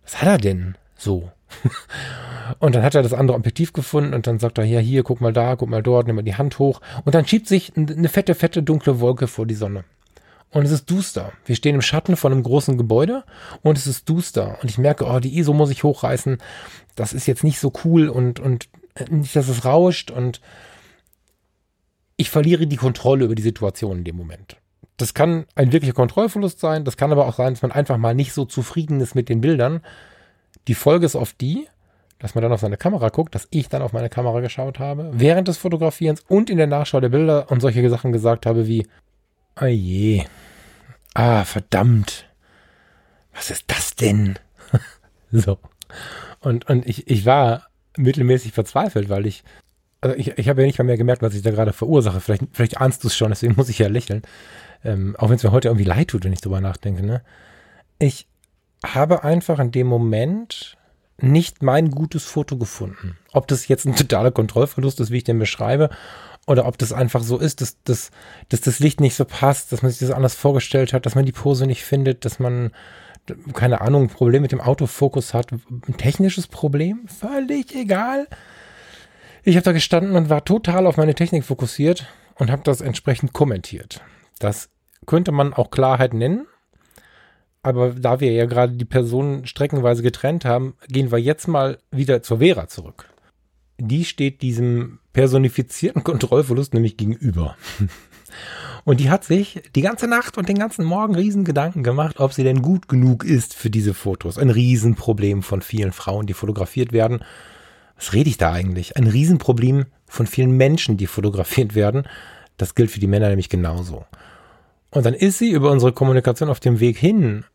Was 0.03 0.21
hat 0.21 0.27
er 0.27 0.37
denn 0.37 0.75
so? 0.97 1.31
Und 2.59 2.75
dann 2.75 2.83
hat 2.83 2.95
er 2.95 3.03
das 3.03 3.13
andere 3.13 3.37
Objektiv 3.37 3.73
gefunden 3.73 4.13
und 4.13 4.27
dann 4.27 4.37
sagt 4.37 4.57
er, 4.57 4.65
ja, 4.65 4.79
hier, 4.79 5.03
guck 5.03 5.21
mal 5.21 5.31
da, 5.31 5.55
guck 5.55 5.69
mal 5.69 5.81
dort, 5.81 6.07
nimm 6.07 6.17
mal 6.17 6.23
die 6.23 6.35
Hand 6.35 6.59
hoch. 6.59 6.81
Und 7.05 7.15
dann 7.15 7.25
schiebt 7.25 7.47
sich 7.47 7.71
eine 7.75 8.09
fette, 8.09 8.35
fette, 8.35 8.61
dunkle 8.61 8.99
Wolke 8.99 9.27
vor 9.27 9.45
die 9.45 9.55
Sonne. 9.55 9.85
Und 10.51 10.65
es 10.65 10.71
ist 10.71 10.89
duster. 10.91 11.31
Wir 11.45 11.55
stehen 11.55 11.75
im 11.75 11.81
Schatten 11.81 12.15
von 12.15 12.31
einem 12.31 12.43
großen 12.43 12.77
Gebäude 12.77 13.23
und 13.63 13.77
es 13.77 13.87
ist 13.87 14.07
duster. 14.07 14.57
Und 14.61 14.69
ich 14.69 14.77
merke, 14.77 15.05
oh, 15.05 15.19
die 15.19 15.37
ISO 15.37 15.53
muss 15.53 15.71
ich 15.71 15.83
hochreißen. 15.83 16.37
Das 16.95 17.13
ist 17.13 17.25
jetzt 17.25 17.43
nicht 17.43 17.59
so 17.59 17.73
cool 17.85 18.07
und, 18.07 18.39
und 18.39 18.69
nicht, 19.09 19.35
dass 19.35 19.47
es 19.47 19.65
rauscht 19.65 20.11
und 20.11 20.41
ich 22.17 22.29
verliere 22.29 22.67
die 22.67 22.75
Kontrolle 22.75 23.25
über 23.25 23.35
die 23.35 23.41
Situation 23.41 23.99
in 23.99 24.03
dem 24.03 24.15
Moment. 24.15 24.57
Das 24.97 25.15
kann 25.15 25.45
ein 25.55 25.71
wirklicher 25.71 25.95
Kontrollverlust 25.95 26.59
sein. 26.59 26.85
Das 26.85 26.97
kann 26.97 27.11
aber 27.11 27.27
auch 27.27 27.33
sein, 27.33 27.53
dass 27.53 27.63
man 27.63 27.71
einfach 27.71 27.97
mal 27.97 28.13
nicht 28.13 28.33
so 28.33 28.45
zufrieden 28.45 29.01
ist 29.01 29.15
mit 29.15 29.29
den 29.29 29.41
Bildern. 29.41 29.81
Die 30.67 30.75
Folge 30.75 31.05
ist 31.05 31.15
auf 31.15 31.33
die, 31.33 31.67
dass 32.19 32.35
man 32.35 32.41
dann 32.41 32.53
auf 32.53 32.61
seine 32.61 32.77
Kamera 32.77 33.09
guckt, 33.09 33.35
dass 33.35 33.47
ich 33.49 33.67
dann 33.67 33.81
auf 33.81 33.91
meine 33.91 34.09
Kamera 34.09 34.39
geschaut 34.39 34.79
habe, 34.79 35.11
während 35.13 35.47
des 35.47 35.57
Fotografierens 35.57 36.23
und 36.27 36.49
in 36.49 36.57
der 36.57 36.67
Nachschau 36.67 37.01
der 37.01 37.09
Bilder 37.09 37.51
und 37.51 37.59
solche 37.59 37.89
Sachen 37.89 38.13
gesagt 38.13 38.45
habe 38.45 38.65
wie, 38.67 38.87
oh 39.59 39.65
je, 39.65 40.23
ah, 41.13 41.43
verdammt, 41.43 42.25
was 43.33 43.51
ist 43.51 43.65
das 43.67 43.95
denn? 43.95 44.39
so. 45.31 45.57
Und, 46.39 46.69
und 46.69 46.87
ich, 46.87 47.07
ich 47.09 47.25
war 47.25 47.67
mittelmäßig 47.97 48.53
verzweifelt, 48.53 49.09
weil 49.09 49.25
ich, 49.25 49.43
also 50.01 50.15
ich, 50.15 50.37
ich 50.37 50.49
habe 50.49 50.61
ja 50.61 50.67
nicht 50.67 50.77
mal 50.77 50.85
mehr 50.85 50.97
gemerkt, 50.97 51.21
was 51.21 51.35
ich 51.35 51.41
da 51.41 51.51
gerade 51.51 51.73
verursache. 51.73 52.21
Vielleicht, 52.21 52.43
vielleicht 52.53 52.77
ahnst 52.77 53.03
du 53.03 53.07
es 53.07 53.15
schon, 53.15 53.29
deswegen 53.29 53.55
muss 53.55 53.69
ich 53.69 53.79
ja 53.79 53.87
lächeln. 53.87 54.21
Ähm, 54.83 55.15
auch 55.17 55.29
wenn 55.29 55.37
es 55.37 55.43
mir 55.43 55.51
heute 55.51 55.69
irgendwie 55.69 55.85
leid 55.85 56.09
tut, 56.09 56.23
wenn 56.23 56.33
ich 56.33 56.41
drüber 56.41 56.61
nachdenke. 56.61 57.05
Ne? 57.05 57.21
Ich 57.99 58.27
habe 58.83 59.23
einfach 59.23 59.59
in 59.59 59.71
dem 59.71 59.87
Moment 59.87 60.77
nicht 61.17 61.63
mein 61.63 61.91
gutes 61.91 62.25
Foto 62.25 62.57
gefunden. 62.57 63.17
Ob 63.31 63.47
das 63.47 63.67
jetzt 63.67 63.85
ein 63.85 63.95
totaler 63.95 64.31
Kontrollverlust 64.31 64.99
ist, 64.99 65.11
wie 65.11 65.17
ich 65.17 65.23
den 65.23 65.39
beschreibe, 65.39 65.89
oder 66.45 66.65
ob 66.65 66.77
das 66.77 66.91
einfach 66.91 67.23
so 67.23 67.37
ist, 67.37 67.61
dass, 67.61 67.81
dass, 67.83 68.11
dass 68.49 68.61
das 68.61 68.79
Licht 68.79 68.99
nicht 68.99 69.15
so 69.15 69.23
passt, 69.23 69.71
dass 69.71 69.81
man 69.81 69.91
sich 69.91 69.99
das 69.99 70.11
anders 70.11 70.35
vorgestellt 70.35 70.91
hat, 70.91 71.05
dass 71.05 71.15
man 71.15 71.25
die 71.25 71.31
Pose 71.31 71.65
nicht 71.65 71.83
findet, 71.83 72.25
dass 72.25 72.39
man, 72.39 72.71
keine 73.53 73.79
Ahnung, 73.79 74.03
ein 74.03 74.09
Problem 74.09 74.41
mit 74.41 74.51
dem 74.51 74.59
Autofokus 74.59 75.33
hat, 75.33 75.51
ein 75.51 75.97
technisches 75.97 76.47
Problem, 76.47 77.07
völlig 77.07 77.73
egal. 77.73 78.27
Ich 79.43 79.55
habe 79.55 79.63
da 79.63 79.71
gestanden 79.71 80.15
und 80.17 80.29
war 80.29 80.43
total 80.43 80.85
auf 80.87 80.97
meine 80.97 81.15
Technik 81.15 81.45
fokussiert 81.45 82.07
und 82.35 82.51
habe 82.51 82.63
das 82.63 82.81
entsprechend 82.81 83.31
kommentiert. 83.31 84.01
Das 84.39 84.69
könnte 85.05 85.31
man 85.31 85.53
auch 85.53 85.71
Klarheit 85.71 86.13
nennen, 86.13 86.45
aber 87.63 87.91
da 87.91 88.19
wir 88.19 88.31
ja 88.33 88.45
gerade 88.45 88.73
die 88.73 88.85
Personen 88.85 89.47
streckenweise 89.47 90.03
getrennt 90.03 90.43
haben, 90.43 90.75
gehen 90.89 91.11
wir 91.11 91.17
jetzt 91.17 91.47
mal 91.47 91.79
wieder 91.91 92.21
zur 92.21 92.39
Vera 92.39 92.67
zurück. 92.67 93.09
Die 93.79 94.03
steht 94.03 94.41
diesem 94.41 94.99
personifizierten 95.13 96.03
Kontrollverlust 96.03 96.73
nämlich 96.73 96.97
gegenüber. 96.97 97.55
Und 98.83 98.99
die 98.99 99.09
hat 99.09 99.23
sich 99.23 99.63
die 99.75 99.81
ganze 99.81 100.07
Nacht 100.07 100.37
und 100.37 100.49
den 100.49 100.57
ganzen 100.57 100.83
Morgen 100.83 101.15
riesen 101.15 101.45
Gedanken 101.45 101.83
gemacht, 101.83 102.19
ob 102.19 102.33
sie 102.33 102.43
denn 102.43 102.61
gut 102.61 102.89
genug 102.89 103.23
ist 103.23 103.53
für 103.53 103.69
diese 103.69 103.93
Fotos. 103.93 104.37
Ein 104.37 104.49
Riesenproblem 104.49 105.41
von 105.41 105.61
vielen 105.61 105.93
Frauen, 105.93 106.25
die 106.25 106.33
fotografiert 106.33 106.91
werden. 106.91 107.23
Was 107.95 108.11
rede 108.11 108.29
ich 108.29 108.37
da 108.37 108.51
eigentlich? 108.51 108.97
Ein 108.97 109.07
Riesenproblem 109.07 109.85
von 110.05 110.27
vielen 110.27 110.57
Menschen, 110.57 110.97
die 110.97 111.07
fotografiert 111.07 111.75
werden. 111.75 112.03
Das 112.57 112.75
gilt 112.75 112.91
für 112.91 112.99
die 112.99 113.07
Männer 113.07 113.29
nämlich 113.29 113.47
genauso. 113.47 114.05
Und 114.89 115.05
dann 115.05 115.13
ist 115.13 115.37
sie 115.37 115.51
über 115.51 115.71
unsere 115.71 115.93
Kommunikation 115.93 116.49
auf 116.49 116.59
dem 116.59 116.81
Weg 116.81 116.97
hin 116.97 117.45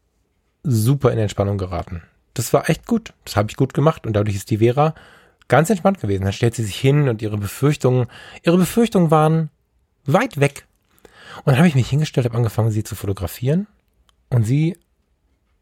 super 0.62 1.12
in 1.12 1.18
Entspannung 1.18 1.58
geraten. 1.58 2.02
Das 2.34 2.52
war 2.52 2.68
echt 2.70 2.86
gut. 2.86 3.12
Das 3.24 3.36
habe 3.36 3.50
ich 3.50 3.56
gut 3.56 3.74
gemacht 3.74 4.06
und 4.06 4.12
dadurch 4.12 4.36
ist 4.36 4.50
die 4.50 4.58
Vera 4.58 4.94
ganz 5.48 5.70
entspannt 5.70 6.00
gewesen. 6.00 6.24
Dann 6.24 6.32
stellt 6.32 6.54
sie 6.54 6.64
sich 6.64 6.76
hin 6.76 7.08
und 7.08 7.22
ihre 7.22 7.38
Befürchtungen, 7.38 8.06
ihre 8.42 8.58
Befürchtungen 8.58 9.10
waren 9.10 9.50
weit 10.04 10.38
weg. 10.40 10.66
Und 11.38 11.48
dann 11.48 11.58
habe 11.58 11.68
ich 11.68 11.74
mich 11.74 11.88
hingestellt, 11.88 12.26
habe 12.26 12.36
angefangen, 12.36 12.70
sie 12.70 12.84
zu 12.84 12.94
fotografieren 12.94 13.66
und 14.28 14.44
sie 14.44 14.76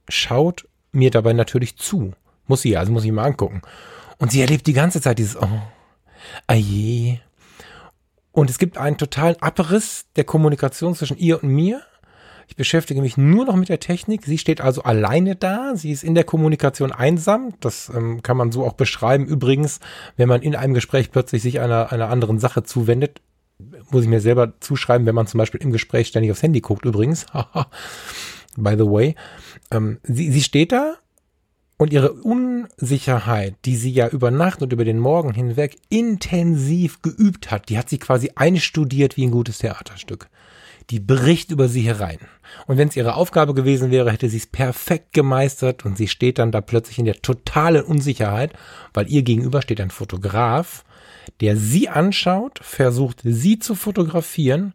schaut 0.08 0.68
mir 0.92 1.10
dabei 1.10 1.32
natürlich 1.32 1.76
zu. 1.76 2.12
Muss 2.46 2.62
sie 2.62 2.70
ja, 2.70 2.80
also 2.80 2.92
muss 2.92 3.04
ich 3.04 3.12
mal 3.12 3.24
angucken. 3.24 3.62
Und 4.18 4.30
sie 4.30 4.40
erlebt 4.40 4.66
die 4.66 4.72
ganze 4.72 5.00
Zeit 5.00 5.18
dieses, 5.18 5.36
oh, 5.36 5.62
aje. 6.46 7.20
Und 8.32 8.50
es 8.50 8.58
gibt 8.58 8.78
einen 8.78 8.98
totalen 8.98 9.40
Abriss 9.40 10.06
der 10.16 10.24
Kommunikation 10.24 10.94
zwischen 10.94 11.16
ihr 11.18 11.42
und 11.42 11.50
mir. 11.50 11.82
Ich 12.48 12.56
beschäftige 12.56 13.00
mich 13.00 13.16
nur 13.16 13.44
noch 13.44 13.56
mit 13.56 13.68
der 13.68 13.80
Technik. 13.80 14.24
Sie 14.24 14.38
steht 14.38 14.60
also 14.60 14.82
alleine 14.82 15.34
da. 15.36 15.74
Sie 15.74 15.90
ist 15.90 16.04
in 16.04 16.14
der 16.14 16.24
Kommunikation 16.24 16.92
einsam. 16.92 17.54
Das 17.60 17.90
ähm, 17.94 18.22
kann 18.22 18.36
man 18.36 18.52
so 18.52 18.64
auch 18.64 18.74
beschreiben. 18.74 19.26
Übrigens, 19.26 19.80
wenn 20.16 20.28
man 20.28 20.42
in 20.42 20.54
einem 20.54 20.74
Gespräch 20.74 21.10
plötzlich 21.10 21.42
sich 21.42 21.60
einer, 21.60 21.92
einer 21.92 22.08
anderen 22.08 22.38
Sache 22.38 22.62
zuwendet, 22.62 23.20
muss 23.90 24.02
ich 24.02 24.08
mir 24.08 24.20
selber 24.20 24.60
zuschreiben, 24.60 25.06
wenn 25.06 25.14
man 25.14 25.26
zum 25.26 25.38
Beispiel 25.38 25.62
im 25.62 25.72
Gespräch 25.72 26.08
ständig 26.08 26.30
aufs 26.30 26.42
Handy 26.42 26.60
guckt, 26.60 26.84
übrigens. 26.84 27.26
By 28.56 28.74
the 28.78 28.86
way. 28.86 29.14
Ähm, 29.70 29.98
sie, 30.02 30.30
sie 30.30 30.42
steht 30.42 30.72
da 30.72 30.94
und 31.78 31.92
ihre 31.92 32.12
Unsicherheit, 32.12 33.56
die 33.64 33.76
sie 33.76 33.90
ja 33.90 34.08
über 34.08 34.30
Nacht 34.30 34.62
und 34.62 34.72
über 34.72 34.84
den 34.84 34.98
Morgen 34.98 35.34
hinweg 35.34 35.76
intensiv 35.88 37.02
geübt 37.02 37.50
hat, 37.50 37.68
die 37.68 37.78
hat 37.78 37.88
sie 37.88 37.98
quasi 37.98 38.30
einstudiert 38.34 39.16
wie 39.16 39.26
ein 39.26 39.30
gutes 39.30 39.58
Theaterstück 39.58 40.28
die 40.90 41.00
bricht 41.00 41.50
über 41.50 41.68
sie 41.68 41.82
herein. 41.82 42.18
Und 42.66 42.78
wenn 42.78 42.88
es 42.88 42.96
ihre 42.96 43.14
Aufgabe 43.14 43.54
gewesen 43.54 43.90
wäre, 43.90 44.12
hätte 44.12 44.28
sie 44.28 44.36
es 44.36 44.46
perfekt 44.46 45.12
gemeistert 45.12 45.84
und 45.84 45.96
sie 45.96 46.08
steht 46.08 46.38
dann 46.38 46.52
da 46.52 46.60
plötzlich 46.60 46.98
in 46.98 47.04
der 47.04 47.22
totalen 47.22 47.82
Unsicherheit, 47.82 48.52
weil 48.94 49.10
ihr 49.10 49.22
gegenüber 49.22 49.62
steht 49.62 49.80
ein 49.80 49.90
Fotograf, 49.90 50.84
der 51.40 51.56
sie 51.56 51.88
anschaut, 51.88 52.60
versucht 52.62 53.20
sie 53.24 53.58
zu 53.58 53.74
fotografieren 53.74 54.74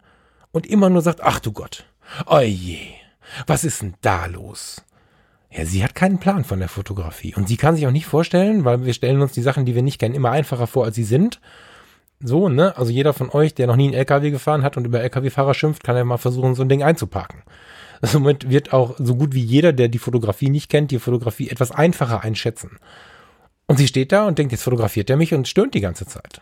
und 0.51 0.67
immer 0.67 0.89
nur 0.89 1.01
sagt, 1.01 1.21
ach 1.23 1.39
du 1.39 1.53
Gott, 1.53 1.85
oje, 2.25 2.79
was 3.47 3.63
ist 3.63 3.81
denn 3.81 3.93
da 4.01 4.25
los? 4.25 4.83
Ja, 5.49 5.65
sie 5.65 5.83
hat 5.83 5.95
keinen 5.95 6.19
Plan 6.19 6.45
von 6.45 6.59
der 6.59 6.69
Fotografie. 6.69 7.35
Und 7.35 7.47
sie 7.47 7.57
kann 7.57 7.75
sich 7.75 7.85
auch 7.85 7.91
nicht 7.91 8.05
vorstellen, 8.05 8.63
weil 8.63 8.85
wir 8.85 8.93
stellen 8.93 9.21
uns 9.21 9.33
die 9.33 9.41
Sachen, 9.41 9.65
die 9.65 9.75
wir 9.75 9.81
nicht 9.81 9.99
kennen, 9.99 10.15
immer 10.15 10.31
einfacher 10.31 10.67
vor, 10.67 10.85
als 10.85 10.95
sie 10.95 11.03
sind. 11.03 11.41
So, 12.23 12.49
ne? 12.49 12.77
Also 12.77 12.91
jeder 12.91 13.13
von 13.13 13.29
euch, 13.29 13.53
der 13.53 13.67
noch 13.67 13.75
nie 13.75 13.85
einen 13.85 13.93
LKW 13.93 14.31
gefahren 14.31 14.63
hat 14.63 14.77
und 14.77 14.85
über 14.85 15.01
LKW-Fahrer 15.01 15.53
schimpft, 15.53 15.83
kann 15.83 15.95
ja 15.95 16.03
mal 16.03 16.17
versuchen, 16.17 16.55
so 16.55 16.61
ein 16.61 16.69
Ding 16.69 16.83
einzupacken. 16.83 17.43
Somit 18.01 18.49
wird 18.49 18.73
auch 18.73 18.95
so 18.97 19.15
gut 19.15 19.33
wie 19.33 19.43
jeder, 19.43 19.73
der 19.73 19.87
die 19.87 19.99
Fotografie 19.99 20.49
nicht 20.49 20.69
kennt, 20.69 20.91
die 20.91 20.99
Fotografie 20.99 21.49
etwas 21.49 21.71
einfacher 21.71 22.21
einschätzen. 22.21 22.77
Und 23.67 23.77
sie 23.77 23.87
steht 23.87 24.11
da 24.11 24.27
und 24.27 24.37
denkt, 24.37 24.51
jetzt 24.51 24.63
fotografiert 24.63 25.09
er 25.09 25.17
mich 25.17 25.33
und 25.33 25.47
stöhnt 25.47 25.73
die 25.73 25.81
ganze 25.81 26.05
Zeit. 26.05 26.41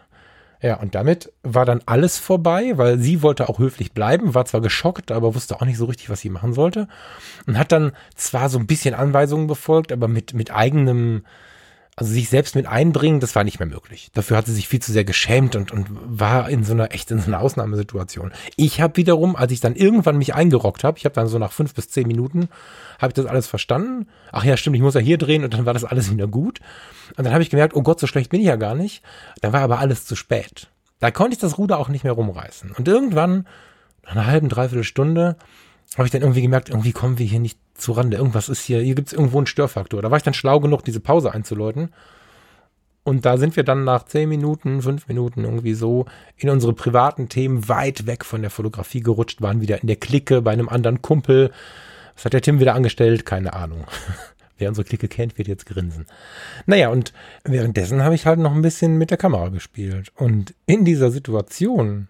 Ja, 0.62 0.76
und 0.76 0.94
damit 0.94 1.32
war 1.42 1.66
dann 1.66 1.82
alles 1.86 2.18
vorbei, 2.18 2.74
weil 2.76 3.00
sie 3.00 3.22
wollte 3.22 3.48
auch 3.48 3.60
höflich 3.60 3.94
bleiben, 3.94 4.34
war 4.34 4.44
zwar 4.46 4.60
geschockt, 4.60 5.10
aber 5.12 5.34
wusste 5.34 5.56
auch 5.56 5.66
nicht 5.66 5.78
so 5.78 5.86
richtig, 5.86 6.10
was 6.10 6.20
sie 6.20 6.30
machen 6.30 6.54
sollte. 6.54 6.90
Und 7.48 7.58
hat 7.58 7.72
dann 7.72 7.94
zwar 8.16 8.50
so 8.50 8.60
ein 8.60 8.68
bisschen 8.68 8.94
Anweisungen 8.94 9.48
befolgt, 9.48 9.94
aber 9.94 10.10
mit, 10.10 10.34
mit 10.34 10.54
eigenem, 10.54 11.24
also 12.00 12.14
sich 12.14 12.30
selbst 12.30 12.56
mit 12.56 12.66
einbringen, 12.66 13.20
das 13.20 13.36
war 13.36 13.44
nicht 13.44 13.60
mehr 13.60 13.68
möglich. 13.68 14.10
Dafür 14.14 14.38
hat 14.38 14.46
sie 14.46 14.54
sich 14.54 14.70
viel 14.70 14.82
zu 14.82 14.94
sehr 14.94 15.04
geschämt 15.04 15.58
und, 15.58 15.74
und 15.74 15.88
war 15.92 16.50
in 16.50 16.64
so 16.64 16.72
einer, 16.72 16.94
echt 16.94 17.12
in 17.12 17.20
so 17.20 17.28
einer 17.28 17.42
Ausnahmesituation. 17.42 18.32
Ich 18.56 18.80
habe 18.80 18.96
wiederum, 18.96 19.36
als 19.36 19.52
ich 19.52 19.60
dann 19.60 19.76
irgendwann 19.76 20.18
mich 20.18 20.34
eingerockt 20.34 20.86
habe, 20.86 20.98
ich 20.98 21.04
habe 21.04 21.14
dann 21.14 21.28
so 21.28 21.38
nach 21.40 21.52
fünf 21.52 21.74
bis 21.74 21.90
zehn 21.90 22.08
Minuten, 22.08 22.48
habe 23.00 23.10
ich 23.10 23.16
das 23.16 23.26
alles 23.26 23.48
verstanden. 23.48 24.08
Ach 24.32 24.46
ja, 24.46 24.56
stimmt, 24.56 24.78
ich 24.78 24.82
muss 24.82 24.94
ja 24.94 25.02
hier 25.02 25.18
drehen 25.18 25.44
und 25.44 25.54
dann 25.54 25.66
war 25.66 25.74
das 25.74 25.84
alles 25.84 26.10
wieder 26.10 26.28
gut. 26.28 26.62
Und 27.18 27.26
dann 27.26 27.34
habe 27.34 27.44
ich 27.44 27.50
gemerkt, 27.50 27.76
oh 27.76 27.82
Gott, 27.82 28.00
so 28.00 28.08
schlecht 28.08 28.30
bin 28.30 28.40
ich 28.40 28.48
ja 28.48 28.56
gar 28.56 28.76
nicht. 28.76 29.04
Dann 29.42 29.52
war 29.52 29.60
aber 29.60 29.80
alles 29.80 30.06
zu 30.06 30.16
spät. 30.16 30.70
Da 31.02 31.12
konnte 31.12 31.34
ich 31.34 31.40
das 31.40 31.58
Ruder 31.58 31.80
auch 31.80 31.90
nicht 31.90 32.06
mehr 32.06 32.14
rumreißen. 32.14 32.72
Und 32.72 32.88
irgendwann, 32.88 33.46
nach 34.06 34.12
einer 34.12 34.26
halben, 34.26 34.48
dreiviertel 34.48 34.86
Stunde, 34.86 35.36
habe 35.96 36.06
ich 36.06 36.12
dann 36.12 36.22
irgendwie 36.22 36.42
gemerkt, 36.42 36.70
irgendwie 36.70 36.92
kommen 36.92 37.18
wir 37.18 37.26
hier 37.26 37.40
nicht 37.40 37.60
zu 37.74 37.94
Rande. 37.94 38.18
Irgendwas 38.18 38.50
ist 38.50 38.62
hier, 38.62 38.80
hier 38.80 38.96
gibt 38.96 39.08
es 39.08 39.14
irgendwo 39.14 39.38
einen 39.38 39.48
Störfaktor. 39.48 40.02
Da 40.02 40.12
war 40.12 40.18
ich 40.18 40.24
dann 40.24 40.34
schlau 40.34 40.60
genug, 40.60 40.84
diese 40.84 41.00
Pause 41.00 41.34
einzuläuten. 41.34 41.90
Und 43.04 43.26
da 43.26 43.38
sind 43.38 43.56
wir 43.56 43.64
dann 43.64 43.86
nach 43.86 44.06
zehn 44.06 44.30
Minuten, 44.30 44.84
fünf 44.84 45.08
Minuten 45.08 45.44
irgendwie 45.44 45.74
so 45.74 46.06
in 46.38 46.50
unsere 46.50 46.74
privaten 46.74 47.28
Themen 47.28 47.68
weit 47.68 48.06
weg 48.06 48.24
von 48.24 48.42
der 48.42 48.52
Fotografie 48.52 49.00
gerutscht, 49.00 49.42
waren 49.42 49.62
wieder 49.62 49.82
in 49.82 49.88
der 49.88 49.96
Clique 49.96 50.42
bei 50.42 50.52
einem 50.52 50.70
anderen 50.70 51.02
Kumpel. 51.02 51.52
Was 52.16 52.26
hat 52.26 52.34
der 52.34 52.42
Tim 52.42 52.60
wieder 52.60 52.76
angestellt? 52.76 53.26
Keine 53.26 53.54
Ahnung. 53.54 53.86
Wer 54.60 54.70
unsere 54.70 54.86
Clique 54.86 55.08
kennt, 55.08 55.38
wird 55.38 55.48
jetzt 55.48 55.66
grinsen. 55.66 56.06
Naja, 56.66 56.90
und 56.90 57.14
währenddessen 57.46 58.04
habe 58.04 58.14
ich 58.14 58.26
halt 58.26 58.40
noch 58.40 58.54
ein 58.54 58.62
bisschen 58.62 58.98
mit 58.98 59.10
der 59.10 59.18
Kamera 59.18 59.48
gespielt. 59.48 60.12
Und 60.16 60.54
in 60.66 60.84
dieser 60.84 61.10
Situation 61.10 62.10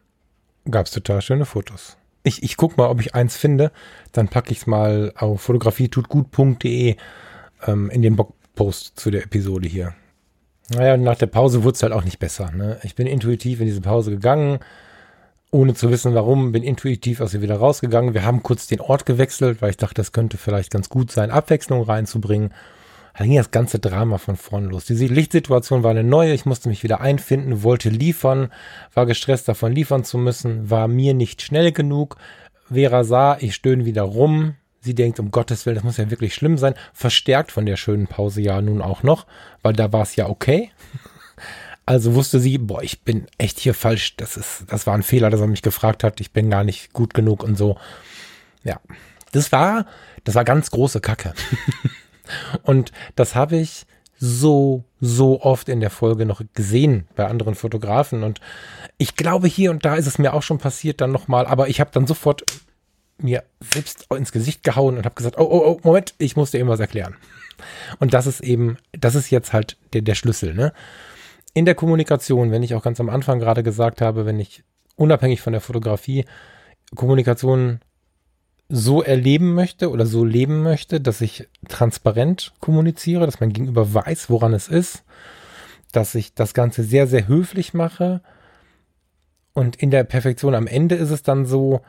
gab 0.70 0.88
es 0.88 0.92
total 0.92 1.22
schöne 1.22 1.46
Fotos 1.46 1.99
ich, 2.24 2.44
ich 2.44 2.58
guck 2.58 2.78
mal, 2.78 2.90
ob 2.90 3.00
ich 3.02 3.16
eins 3.16 3.38
finde. 3.38 3.72
Dann 4.12 4.28
packe 4.28 4.52
ich 4.52 4.60
es 4.60 4.68
mal 4.68 5.14
auf 5.16 5.42
fotografietutgut.de 5.42 6.96
ähm, 7.68 7.90
in 7.90 8.02
den 8.02 8.16
Blogpost 8.16 9.00
zu 9.00 9.12
der 9.12 9.24
Episode 9.24 9.68
hier. 9.68 9.94
Naja, 10.70 10.98
nach 10.98 11.18
der 11.18 11.28
Pause 11.28 11.64
wurde 11.64 11.76
es 11.76 11.84
halt 11.84 11.94
auch 11.94 12.04
nicht 12.04 12.20
besser. 12.20 12.52
Ne? 12.52 12.80
Ich 12.84 12.96
bin 12.96 13.08
intuitiv 13.08 13.60
in 13.60 13.66
diese 13.66 13.82
Pause 13.82 14.12
gegangen, 14.12 14.60
ohne 15.52 15.74
zu 15.74 15.90
wissen 15.90 16.14
warum, 16.14 16.52
bin 16.52 16.62
intuitiv 16.62 17.22
aus 17.22 17.34
ihr 17.34 17.42
wieder 17.42 17.58
rausgegangen. 17.58 18.14
Wir 18.14 18.24
haben 18.24 18.44
kurz 18.44 18.68
den 18.68 18.82
Ort 18.82 19.06
gewechselt, 19.06 19.62
weil 19.62 19.72
ich 19.72 19.78
dachte, 19.78 19.96
das 19.96 20.12
könnte 20.12 20.38
vielleicht 20.38 20.72
ganz 20.72 20.90
gut 20.90 21.12
sein, 21.12 21.32
Abwechslung 21.32 21.82
reinzubringen. 21.82 22.52
Da 23.18 23.26
ging 23.26 23.36
das 23.36 23.52
ganze 23.52 23.80
Drama 23.80 24.18
von 24.18 24.38
vorn 24.38 24.66
los. 24.66 24.86
Diese 24.86 25.06
Lichtsituation 25.06 25.84
war 25.84 25.92
eine 25.92 26.04
neue. 26.04 26.34
Ich 26.34 26.46
musste 26.46 26.70
mich 26.70 26.84
wieder 26.84 27.02
einfinden, 27.02 27.64
wollte 27.64 27.90
liefern, 27.90 28.52
war 28.94 29.06
gestresst 29.06 29.48
davon 29.48 29.74
liefern 29.74 30.04
zu 30.04 30.18
müssen, 30.18 30.70
war 30.70 30.88
mir 30.88 31.14
nicht 31.14 31.42
schnell 31.42 31.72
genug. 31.72 32.18
Vera 32.72 33.04
sah, 33.04 33.38
ich 33.40 33.56
stöhne 33.56 33.86
wieder 33.86 34.04
rum. 34.04 34.56
Sie 34.82 34.96
denkt, 34.96 35.20
um 35.20 35.32
Gottes 35.32 35.66
Willen, 35.66 35.76
das 35.76 35.84
muss 35.84 35.98
ja 35.98 36.10
wirklich 36.10 36.34
schlimm 36.34 36.58
sein. 36.58 36.76
Verstärkt 36.94 37.52
von 37.52 37.66
der 37.66 37.76
schönen 37.76 38.08
Pause 38.08 38.42
ja 38.42 38.62
nun 38.62 38.82
auch 38.82 39.04
noch, 39.04 39.26
weil 39.62 39.74
da 39.74 39.92
war 39.92 40.04
es 40.04 40.16
ja 40.16 40.28
okay. 40.28 40.72
Also 41.86 42.14
wusste 42.14 42.40
sie, 42.40 42.60
boah, 42.60 42.84
ich 42.84 43.02
bin 43.02 43.26
echt 43.40 43.58
hier 43.58 43.74
falsch. 43.74 44.16
Das 44.18 44.38
ist, 44.38 44.66
das 44.68 44.86
war 44.86 44.94
ein 44.94 45.02
Fehler, 45.02 45.32
dass 45.32 45.42
er 45.42 45.48
mich 45.48 45.64
gefragt 45.64 46.04
hat. 46.04 46.22
Ich 46.22 46.32
bin 46.32 46.52
gar 46.52 46.64
nicht 46.64 46.94
gut 46.94 47.16
genug 47.16 47.42
und 47.42 47.58
so. 47.58 47.80
Ja, 48.64 48.80
das 49.32 49.52
war, 49.52 49.88
das 50.24 50.36
war 50.36 50.44
ganz 50.44 50.70
große 50.70 51.02
Kacke. 51.02 51.34
Und 52.64 52.92
das 53.16 53.36
habe 53.36 53.58
ich 53.58 53.86
so, 54.20 54.84
so 55.00 55.42
oft 55.42 55.70
in 55.70 55.80
der 55.80 55.90
Folge 55.90 56.26
noch 56.26 56.42
gesehen 56.54 57.08
bei 57.16 57.26
anderen 57.26 57.56
Fotografen. 57.56 58.24
Und 58.24 58.42
ich 58.98 59.16
glaube, 59.16 59.48
hier 59.48 59.72
und 59.72 59.86
da 59.86 59.96
ist 59.96 60.08
es 60.08 60.20
mir 60.20 60.34
auch 60.34 60.44
schon 60.44 60.58
passiert 60.58 61.00
dann 61.02 61.12
nochmal, 61.12 61.46
aber 61.46 61.70
ich 61.70 61.80
habe 61.80 61.92
dann 61.94 62.06
sofort 62.06 62.44
mir 63.18 63.44
selbst 63.60 64.08
ins 64.14 64.32
Gesicht 64.32 64.64
gehauen 64.64 64.98
und 64.98 65.06
habe 65.06 65.16
gesagt, 65.16 65.38
oh, 65.38 65.48
oh, 65.50 65.64
oh, 65.66 65.80
Moment, 65.84 66.14
ich 66.18 66.36
muss 66.36 66.52
dir 66.52 66.60
eben 66.60 66.70
was 66.70 66.80
erklären. 66.80 67.16
Und 68.00 68.14
das 68.14 68.28
ist 68.28 68.42
eben, 68.42 68.78
das 68.92 69.16
ist 69.16 69.30
jetzt 69.30 69.54
halt 69.54 69.78
der, 69.94 70.02
der 70.02 70.16
Schlüssel, 70.16 70.54
ne? 70.54 70.74
In 71.54 71.66
der 71.66 71.76
Kommunikation, 71.76 72.52
wenn 72.52 72.64
ich 72.64 72.76
auch 72.76 72.84
ganz 72.84 73.00
am 73.00 73.10
Anfang 73.10 73.40
gerade 73.40 73.64
gesagt 73.64 74.02
habe, 74.02 74.26
wenn 74.26 74.40
ich 74.40 74.64
unabhängig 74.96 75.42
von 75.42 75.52
der 75.52 75.62
Fotografie 75.62 76.26
Kommunikation 76.96 77.80
so 78.70 79.02
erleben 79.02 79.56
möchte 79.56 79.90
oder 79.90 80.06
so 80.06 80.24
leben 80.24 80.62
möchte, 80.62 81.02
dass 81.02 81.22
ich 81.22 81.48
transparent 81.68 82.54
kommuniziere, 82.60 83.26
dass 83.26 83.40
mein 83.40 83.52
Gegenüber 83.52 83.94
weiß, 83.94 84.30
woran 84.30 84.54
es 84.54 84.68
ist, 84.68 85.04
dass 85.92 86.14
ich 86.14 86.36
das 86.36 86.54
Ganze 86.54 86.84
sehr, 86.84 87.08
sehr 87.08 87.28
höflich 87.28 87.74
mache. 87.74 88.22
Und 89.54 89.76
in 89.76 89.90
der 89.90 90.04
Perfektion 90.04 90.54
am 90.54 90.68
Ende 90.68 90.96
ist 90.96 91.10
es 91.10 91.24
dann 91.24 91.48
so, 91.48 91.82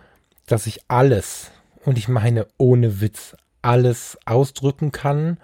dass 0.47 0.67
ich 0.67 0.81
alles, 0.89 1.51
und 1.85 1.99
ich 1.99 2.09
meine 2.09 2.47
ohne 2.57 3.03
Witz, 3.03 3.37
alles 3.61 4.19
ausdrücken 4.25 4.91
kann, 4.91 5.39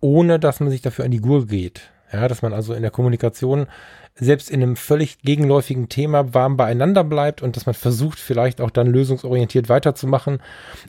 ohne 0.00 0.38
dass 0.38 0.60
man 0.60 0.70
sich 0.70 0.82
dafür 0.82 1.04
an 1.04 1.10
die 1.10 1.20
Gurgel 1.20 1.48
geht. 1.48 1.90
Ja, 2.14 2.28
dass 2.28 2.42
man 2.42 2.52
also 2.52 2.74
in 2.74 2.82
der 2.82 2.92
Kommunikation 2.92 3.66
selbst 4.14 4.48
in 4.48 4.62
einem 4.62 4.76
völlig 4.76 5.18
gegenläufigen 5.22 5.88
Thema 5.88 6.32
warm 6.32 6.56
beieinander 6.56 7.02
bleibt 7.02 7.42
und 7.42 7.56
dass 7.56 7.66
man 7.66 7.74
versucht, 7.74 8.20
vielleicht 8.20 8.60
auch 8.60 8.70
dann 8.70 8.86
lösungsorientiert 8.86 9.68
weiterzumachen, 9.68 10.38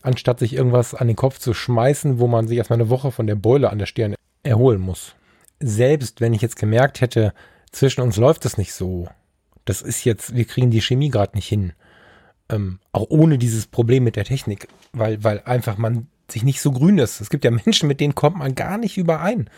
anstatt 0.03 0.37
sich 0.37 0.53
irgendwas 0.53 0.93
an 0.93 1.07
den 1.07 1.15
Kopf 1.15 1.39
zu 1.39 1.55
schmeißen, 1.55 2.19
wo 2.19 2.27
man 2.27 2.47
sich 2.47 2.59
erstmal 2.59 2.79
eine 2.79 2.91
Woche 2.91 3.11
von 3.11 3.25
der 3.25 3.33
Beule 3.33 3.71
an 3.71 3.79
der 3.79 3.87
Stirn 3.87 4.13
erholen 4.43 4.79
muss. 4.79 5.15
Selbst 5.59 6.21
wenn 6.21 6.33
ich 6.33 6.43
jetzt 6.43 6.57
gemerkt 6.57 7.01
hätte, 7.01 7.33
zwischen 7.71 8.01
uns 8.01 8.17
läuft 8.17 8.45
es 8.45 8.59
nicht 8.59 8.73
so, 8.73 9.07
das 9.65 9.81
ist 9.81 10.03
jetzt, 10.03 10.35
wir 10.35 10.45
kriegen 10.45 10.69
die 10.69 10.81
Chemie 10.81 11.09
gerade 11.09 11.35
nicht 11.35 11.47
hin, 11.47 11.73
ähm, 12.49 12.77
auch 12.91 13.07
ohne 13.09 13.39
dieses 13.39 13.65
Problem 13.65 14.03
mit 14.03 14.15
der 14.15 14.25
Technik, 14.25 14.67
weil, 14.93 15.23
weil 15.23 15.41
einfach 15.45 15.79
man 15.79 16.05
sich 16.29 16.43
nicht 16.43 16.61
so 16.61 16.71
grün 16.71 16.99
ist. 16.99 17.21
Es 17.21 17.31
gibt 17.31 17.43
ja 17.43 17.49
Menschen, 17.49 17.87
mit 17.87 17.99
denen 17.99 18.13
kommt 18.13 18.37
man 18.37 18.53
gar 18.53 18.77
nicht 18.77 18.97
überein 18.97 19.49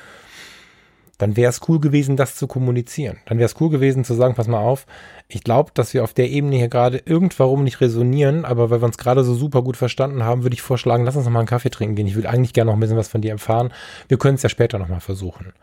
dann 1.18 1.36
wäre 1.36 1.50
es 1.50 1.62
cool 1.68 1.80
gewesen, 1.80 2.16
das 2.16 2.36
zu 2.36 2.48
kommunizieren. 2.48 3.18
Dann 3.26 3.40
wäre 3.40 3.48
es 3.48 3.60
cool 3.60 3.70
gewesen 3.70 4.04
zu 4.04 4.14
sagen, 4.14 4.36
pass 4.36 4.48
mal 4.48 4.60
auf, 4.60 4.86
ich 5.28 5.44
glaube, 5.44 5.72
dass 5.74 5.94
wir 5.94 6.04
auf 6.04 6.14
der 6.14 6.30
Ebene 6.30 6.58
hier 6.58 6.70
gerade 6.70 7.02
irgendwarum 7.06 7.64
nicht 7.64 7.82
resonieren, 7.82 8.46
aber 8.46 8.70
weil 8.70 8.82
wir 8.82 8.86
uns 8.86 8.98
gerade 8.98 9.24
so 9.24 9.34
super 9.34 9.64
gut 9.64 9.78
verstanden 9.78 10.24
haben, 10.24 10.44
würde 10.44 10.54
ich 10.54 10.62
vorschlagen, 10.62 11.06
lass 11.06 11.16
uns 11.16 11.26
noch 11.26 11.32
mal 11.32 11.40
einen 11.40 11.48
Kaffee 11.48 11.72
trinken 11.72 11.96
gehen. 11.96 12.08
Ich 12.08 12.16
würde 12.16 12.30
eigentlich 12.30 12.54
gerne 12.54 12.70
noch 12.70 12.78
ein 12.78 12.80
bisschen 12.80 12.98
was 12.98 13.08
von 13.08 13.22
dir 13.22 13.32
erfahren. 13.32 13.74
Wir 14.08 14.18
können 14.18 14.36
es 14.36 14.44
ja 14.44 14.50
später 14.50 14.78
noch 14.78 14.90
mal 14.90 15.00
versuchen. 15.00 15.54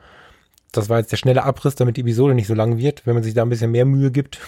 Das 0.72 0.88
war 0.88 0.98
jetzt 0.98 1.12
der 1.12 1.18
schnelle 1.18 1.44
Abriss, 1.44 1.76
damit 1.76 1.96
die 1.96 2.00
Episode 2.00 2.34
nicht 2.34 2.48
so 2.48 2.54
lang 2.54 2.78
wird. 2.78 3.06
Wenn 3.06 3.14
man 3.14 3.22
sich 3.22 3.34
da 3.34 3.42
ein 3.42 3.48
bisschen 3.48 3.70
mehr 3.70 3.84
Mühe 3.84 4.10
gibt, 4.10 4.40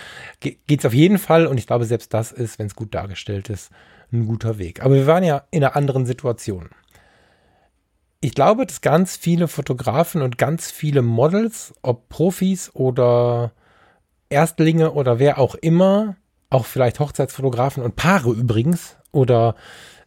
geht 0.40 0.80
es 0.80 0.84
auf 0.84 0.94
jeden 0.94 1.18
Fall. 1.18 1.46
Und 1.46 1.56
ich 1.58 1.68
glaube, 1.68 1.84
selbst 1.84 2.12
das 2.12 2.32
ist, 2.32 2.58
wenn 2.58 2.66
es 2.66 2.74
gut 2.74 2.94
dargestellt 2.94 3.48
ist, 3.48 3.70
ein 4.12 4.26
guter 4.26 4.58
Weg. 4.58 4.82
Aber 4.82 4.94
wir 4.94 5.06
waren 5.06 5.22
ja 5.22 5.44
in 5.52 5.62
einer 5.62 5.76
anderen 5.76 6.04
Situation 6.04 6.70
ich 8.20 8.34
glaube, 8.34 8.66
dass 8.66 8.80
ganz 8.80 9.16
viele 9.16 9.48
Fotografen 9.48 10.22
und 10.22 10.38
ganz 10.38 10.70
viele 10.70 11.02
Models, 11.02 11.72
ob 11.82 12.08
Profis 12.08 12.70
oder 12.74 13.52
Erstlinge 14.28 14.92
oder 14.92 15.18
wer 15.18 15.38
auch 15.38 15.54
immer, 15.54 16.16
auch 16.50 16.66
vielleicht 16.66 17.00
Hochzeitsfotografen 17.00 17.82
und 17.82 17.96
Paare 17.96 18.30
übrigens, 18.30 18.96
oder 19.12 19.54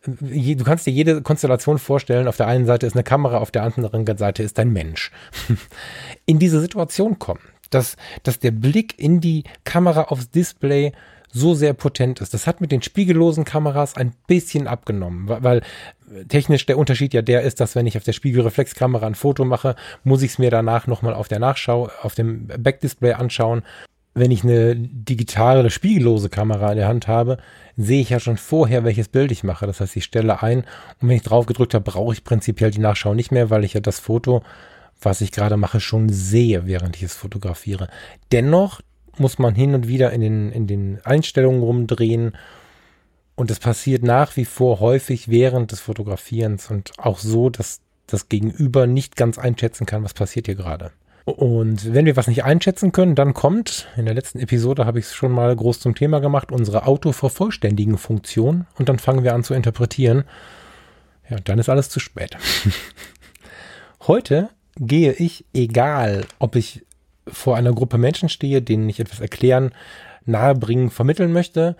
äh, 0.05 0.55
du 0.55 0.63
kannst 0.63 0.85
dir 0.85 0.91
jede 0.91 1.21
Konstellation 1.21 1.79
vorstellen, 1.79 2.27
auf 2.27 2.37
der 2.37 2.47
einen 2.47 2.65
Seite 2.65 2.85
ist 2.85 2.95
eine 2.95 3.03
Kamera, 3.03 3.37
auf 3.37 3.51
der 3.51 3.63
anderen 3.63 4.05
Seite 4.17 4.43
ist 4.43 4.59
ein 4.59 4.73
Mensch, 4.73 5.11
in 6.25 6.37
diese 6.37 6.59
Situation 6.59 7.17
kommen, 7.17 7.41
dass, 7.69 7.95
dass 8.23 8.39
der 8.39 8.51
Blick 8.51 8.99
in 8.99 9.21
die 9.21 9.43
Kamera 9.63 10.03
aufs 10.05 10.29
Display 10.29 10.91
so 11.33 11.53
sehr 11.53 11.73
potent 11.73 12.19
ist. 12.19 12.33
Das 12.33 12.45
hat 12.45 12.59
mit 12.59 12.73
den 12.73 12.81
spiegellosen 12.81 13.45
Kameras 13.45 13.95
ein 13.95 14.13
bisschen 14.27 14.67
abgenommen, 14.67 15.29
weil 15.29 15.61
technisch 16.27 16.65
der 16.65 16.77
Unterschied 16.77 17.13
ja 17.13 17.21
der 17.21 17.41
ist, 17.41 17.59
dass 17.59 17.75
wenn 17.75 17.87
ich 17.87 17.97
auf 17.97 18.03
der 18.03 18.13
Spiegelreflexkamera 18.13 19.07
ein 19.07 19.15
Foto 19.15 19.45
mache, 19.45 19.75
muss 20.03 20.21
ich 20.21 20.31
es 20.31 20.39
mir 20.39 20.51
danach 20.51 20.87
nochmal 20.87 21.13
auf 21.13 21.27
der 21.27 21.39
Nachschau, 21.39 21.89
auf 22.01 22.15
dem 22.15 22.47
Backdisplay 22.47 23.13
anschauen. 23.13 23.63
Wenn 24.13 24.31
ich 24.31 24.43
eine 24.43 24.75
digitale, 24.75 25.69
spiegellose 25.69 26.29
Kamera 26.29 26.71
in 26.71 26.77
der 26.77 26.89
Hand 26.89 27.07
habe, 27.07 27.37
sehe 27.77 28.01
ich 28.01 28.09
ja 28.09 28.19
schon 28.19 28.37
vorher, 28.37 28.83
welches 28.83 29.07
Bild 29.07 29.31
ich 29.31 29.43
mache. 29.43 29.65
Das 29.65 29.79
heißt, 29.79 29.95
ich 29.95 30.03
stelle 30.03 30.43
ein 30.43 30.65
und 31.01 31.07
wenn 31.07 31.15
ich 31.15 31.23
drauf 31.23 31.45
gedrückt 31.45 31.73
habe, 31.73 31.89
brauche 31.89 32.13
ich 32.13 32.25
prinzipiell 32.25 32.71
die 32.71 32.79
Nachschau 32.79 33.13
nicht 33.13 33.31
mehr, 33.31 33.49
weil 33.49 33.63
ich 33.63 33.73
ja 33.73 33.79
das 33.79 33.99
Foto, 33.99 34.43
was 35.01 35.21
ich 35.21 35.31
gerade 35.31 35.55
mache, 35.55 35.79
schon 35.79 36.09
sehe, 36.09 36.65
während 36.65 36.97
ich 36.97 37.03
es 37.03 37.15
fotografiere. 37.15 37.87
Dennoch 38.33 38.81
muss 39.17 39.39
man 39.39 39.55
hin 39.55 39.73
und 39.75 39.87
wieder 39.87 40.11
in 40.11 40.21
den, 40.21 40.51
in 40.51 40.67
den 40.67 40.99
Einstellungen 41.05 41.63
rumdrehen 41.63 42.33
Und 43.35 43.49
es 43.51 43.59
passiert 43.59 44.03
nach 44.03 44.35
wie 44.35 44.45
vor 44.45 44.79
häufig 44.79 45.29
während 45.29 45.71
des 45.71 45.79
Fotografierens 45.79 46.69
und 46.69 46.91
auch 46.97 47.19
so, 47.19 47.49
dass 47.49 47.79
das 48.07 48.29
Gegenüber 48.29 48.87
nicht 48.87 49.15
ganz 49.15 49.37
einschätzen 49.37 49.85
kann, 49.85 50.03
was 50.03 50.13
passiert 50.13 50.47
hier 50.47 50.55
gerade. 50.55 50.91
Und 51.25 51.93
wenn 51.93 52.05
wir 52.05 52.17
was 52.17 52.27
nicht 52.27 52.43
einschätzen 52.43 52.91
können, 52.91 53.15
dann 53.15 53.33
kommt, 53.33 53.87
in 53.95 54.05
der 54.05 54.15
letzten 54.15 54.39
Episode 54.39 54.85
habe 54.85 54.99
ich 54.99 55.05
es 55.05 55.13
schon 55.13 55.31
mal 55.31 55.55
groß 55.55 55.79
zum 55.79 55.95
Thema 55.95 56.19
gemacht, 56.19 56.51
unsere 56.51 56.87
Autovervollständigen 56.87 57.97
Funktion 57.97 58.65
und 58.77 58.89
dann 58.89 58.99
fangen 58.99 59.23
wir 59.23 59.35
an 59.35 59.43
zu 59.43 59.53
interpretieren. 59.53 60.23
Ja, 61.29 61.37
dann 61.43 61.59
ist 61.59 61.69
alles 61.69 61.89
zu 61.89 61.99
spät. 61.99 62.37
Heute 64.07 64.49
gehe 64.77 65.13
ich, 65.13 65.45
egal 65.53 66.25
ob 66.39 66.55
ich 66.55 66.83
vor 67.27 67.55
einer 67.55 67.73
Gruppe 67.73 67.99
Menschen 67.99 68.29
stehe, 68.29 68.61
denen 68.61 68.89
ich 68.89 68.99
etwas 68.99 69.19
erklären, 69.19 69.71
nahebringen, 70.25 70.89
vermitteln 70.89 71.31
möchte, 71.31 71.75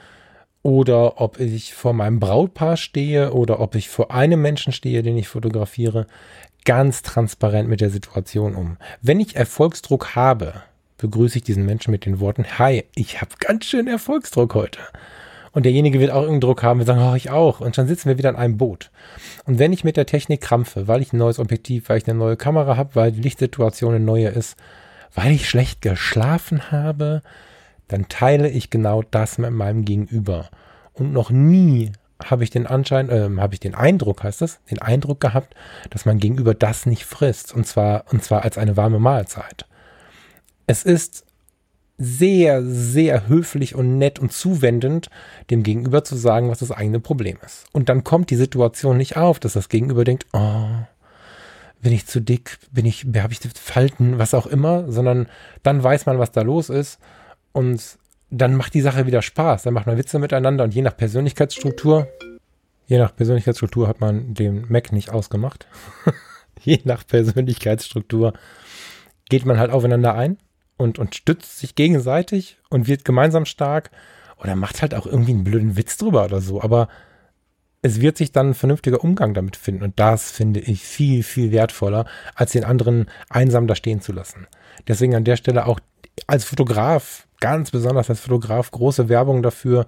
oder 0.64 1.20
ob 1.20 1.40
ich 1.40 1.74
vor 1.74 1.94
meinem 1.94 2.20
Brautpaar 2.20 2.78
stehe 2.78 3.34
oder 3.34 3.60
ob 3.60 3.76
ich 3.76 3.90
vor 3.90 4.12
einem 4.12 4.42
Menschen 4.42 4.74
stehe, 4.74 5.02
den 5.02 5.18
ich 5.18 5.28
fotografiere, 5.28 6.08
ganz 6.66 7.02
transparent 7.02 7.68
mit 7.68 7.82
der 7.82 7.90
Situation 7.90 8.56
um. 8.56 8.78
Wenn 9.02 9.20
ich 9.20 9.36
Erfolgsdruck 9.36 10.16
habe, 10.16 10.54
begrüße 10.98 11.40
ich 11.40 11.44
diesen 11.44 11.66
Menschen 11.66 11.92
mit 11.92 12.06
den 12.06 12.20
Worten, 12.20 12.46
hi, 12.60 12.86
ich 12.96 13.22
habe 13.22 13.32
ganz 13.40 13.66
schön 13.66 13.88
Erfolgsdruck 13.88 14.54
heute. 14.54 14.80
Und 15.54 15.66
derjenige 15.66 16.00
wird 16.00 16.12
auch 16.12 16.22
irgendeinen 16.22 16.42
Druck 16.42 16.64
haben, 16.64 16.80
wir 16.80 16.86
sagen, 16.86 17.02
oh, 17.02 17.16
ich 17.16 17.30
auch. 17.30 17.60
Und 17.60 17.78
dann 17.78 17.88
sitzen 17.88 18.08
wir 18.08 18.18
wieder 18.18 18.30
in 18.30 18.38
einem 18.38 18.58
Boot. 18.58 18.90
Und 19.46 19.60
wenn 19.60 19.74
ich 19.74 19.84
mit 19.84 19.98
der 19.98 20.06
Technik 20.06 20.42
krampfe, 20.42 20.88
weil 20.88 21.02
ich 21.02 21.12
ein 21.12 21.18
neues 21.18 21.40
Objektiv, 21.40 21.90
weil 21.90 21.98
ich 21.98 22.08
eine 22.08 22.18
neue 22.18 22.38
Kamera 22.38 22.78
habe, 22.78 22.96
weil 22.96 23.12
die 23.12 23.22
Lichtsituation 23.22 23.96
eine 23.96 24.06
neue 24.06 24.30
ist, 24.30 24.56
weil 25.14 25.32
ich 25.32 25.50
schlecht 25.50 25.82
geschlafen 25.82 26.72
habe, 26.72 27.22
dann 27.92 28.08
teile 28.08 28.50
ich 28.50 28.70
genau 28.70 29.04
das 29.12 29.38
mit 29.38 29.52
meinem 29.52 29.84
Gegenüber. 29.84 30.50
Und 30.94 31.12
noch 31.12 31.30
nie 31.30 31.92
habe 32.24 32.44
ich 32.44 32.50
den 32.50 32.68
Anschein, 32.68 33.10
äh, 33.10 33.30
habe 33.38 33.54
ich 33.54 33.60
den 33.60 33.76
Eindruck, 33.76 34.24
heißt 34.24 34.42
das, 34.42 34.60
den 34.70 34.80
Eindruck 34.80 35.20
gehabt, 35.20 35.56
dass 35.90 36.06
mein 36.06 36.20
Gegenüber 36.20 36.54
das 36.54 36.86
nicht 36.86 37.04
frisst. 37.04 37.54
Und 37.54 37.68
zwar, 37.68 38.06
und 38.12 38.24
zwar 38.24 38.44
als 38.44 38.58
eine 38.58 38.78
warme 38.78 39.00
Mahlzeit. 39.00 39.66
Es 40.68 40.84
ist 40.84 41.26
sehr, 41.98 42.64
sehr 42.64 43.28
höflich 43.28 43.76
und 43.76 43.98
nett 43.98 44.20
und 44.20 44.32
zuwendend, 44.32 45.10
dem 45.50 45.62
Gegenüber 45.62 46.04
zu 46.04 46.16
sagen, 46.16 46.50
was 46.50 46.60
das 46.60 46.72
eigene 46.72 47.00
Problem 47.00 47.38
ist. 47.46 47.66
Und 47.74 47.90
dann 47.90 48.04
kommt 48.04 48.30
die 48.30 48.38
Situation 48.38 48.98
nicht 48.98 49.18
auf, 49.18 49.40
dass 49.40 49.54
das 49.54 49.70
Gegenüber 49.70 50.04
denkt, 50.06 50.26
oh, 50.34 50.70
bin 51.82 51.92
ich 51.92 52.08
zu 52.08 52.22
dick, 52.22 52.58
bin 52.72 52.86
ich, 52.86 53.06
habe 53.18 53.34
ich 53.34 53.40
Falten, 53.56 54.18
was 54.18 54.34
auch 54.34 54.48
immer, 54.48 54.90
sondern 54.92 55.28
dann 55.64 55.84
weiß 55.84 56.06
man, 56.06 56.20
was 56.20 56.32
da 56.32 56.42
los 56.42 56.70
ist 56.70 57.00
und 57.54 57.98
dann 58.30 58.56
macht 58.56 58.74
die 58.74 58.82
Sache 58.82 59.06
wieder 59.06 59.22
Spaß. 59.22 59.64
Dann 59.64 59.74
macht 59.74 59.88
man 59.88 59.98
Witze 59.98 60.18
miteinander 60.20 60.64
und 60.64 60.74
je 60.74 60.82
nach 60.82 60.96
Persönlichkeitsstruktur, 60.96 62.08
je 62.88 62.98
nach 62.98 63.16
Persönlichkeitsstruktur 63.16 63.88
hat 63.88 64.00
man 64.00 64.34
den 64.34 64.66
Mac 64.70 64.92
nicht 64.92 65.12
ausgemacht. 65.12 65.68
je 66.62 66.80
nach 66.86 67.06
Persönlichkeitsstruktur 67.06 68.34
geht 69.30 69.46
man 69.46 69.60
halt 69.60 69.72
aufeinander 69.72 70.16
ein 70.16 70.38
und, 70.78 70.98
und 70.98 71.16
stützt 71.16 71.60
sich 71.60 71.76
gegenseitig 71.76 72.58
und 72.70 72.88
wird 72.88 73.06
gemeinsam 73.06 73.46
stark 73.46 73.92
oder 74.38 74.56
macht 74.56 74.82
halt 74.82 74.96
auch 74.96 75.06
irgendwie 75.06 75.34
einen 75.34 75.44
blöden 75.44 75.78
Witz 75.78 75.98
drüber 75.98 76.26
oder 76.26 76.42
so. 76.42 76.62
Aber 76.62 76.88
es 77.82 78.00
wird 78.00 78.18
sich 78.18 78.32
dann 78.32 78.50
ein 78.50 78.54
vernünftiger 78.54 79.04
Umgang 79.04 79.34
damit 79.34 79.56
finden. 79.56 79.84
Und 79.84 80.00
das 80.00 80.32
finde 80.32 80.60
ich 80.60 80.84
viel, 80.84 81.24
viel 81.24 81.52
wertvoller, 81.52 82.06
als 82.36 82.52
den 82.52 82.64
anderen 82.64 83.08
einsam 83.30 83.68
da 83.68 83.76
stehen 83.76 84.02
zu 84.02 84.14
lassen. 84.14 84.48
Deswegen 84.88 85.16
an 85.16 85.24
der 85.24 85.36
Stelle 85.36 85.66
auch 85.66 85.80
als 86.28 86.44
Fotograf 86.44 87.28
ganz 87.42 87.72
besonders 87.72 88.10
als 88.10 88.22
Fotograf 88.22 88.72
große 88.72 89.10
Werbung 89.10 89.44
dafür, 89.44 89.88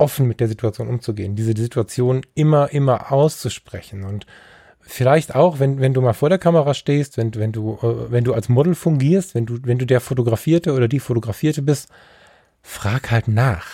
offen 0.00 0.26
mit 0.26 0.40
der 0.40 0.48
Situation 0.48 0.88
umzugehen, 0.88 1.36
diese 1.36 1.54
Situation 1.56 2.22
immer, 2.34 2.72
immer 2.72 3.12
auszusprechen 3.12 4.02
und 4.02 4.26
vielleicht 4.80 5.34
auch, 5.34 5.60
wenn, 5.60 5.80
wenn 5.80 5.94
du 5.94 6.00
mal 6.00 6.14
vor 6.14 6.30
der 6.30 6.38
Kamera 6.38 6.74
stehst, 6.74 7.16
wenn, 7.16 7.34
wenn 7.34 7.52
du, 7.52 7.78
äh, 7.82 8.10
wenn 8.10 8.24
du 8.24 8.34
als 8.34 8.48
Model 8.48 8.74
fungierst, 8.74 9.34
wenn 9.34 9.46
du, 9.46 9.58
wenn 9.62 9.78
du 9.78 9.86
der 9.86 10.00
Fotografierte 10.00 10.72
oder 10.72 10.88
die 10.88 11.00
Fotografierte 11.00 11.62
bist, 11.62 11.88
frag 12.62 13.10
halt 13.10 13.28
nach. 13.28 13.66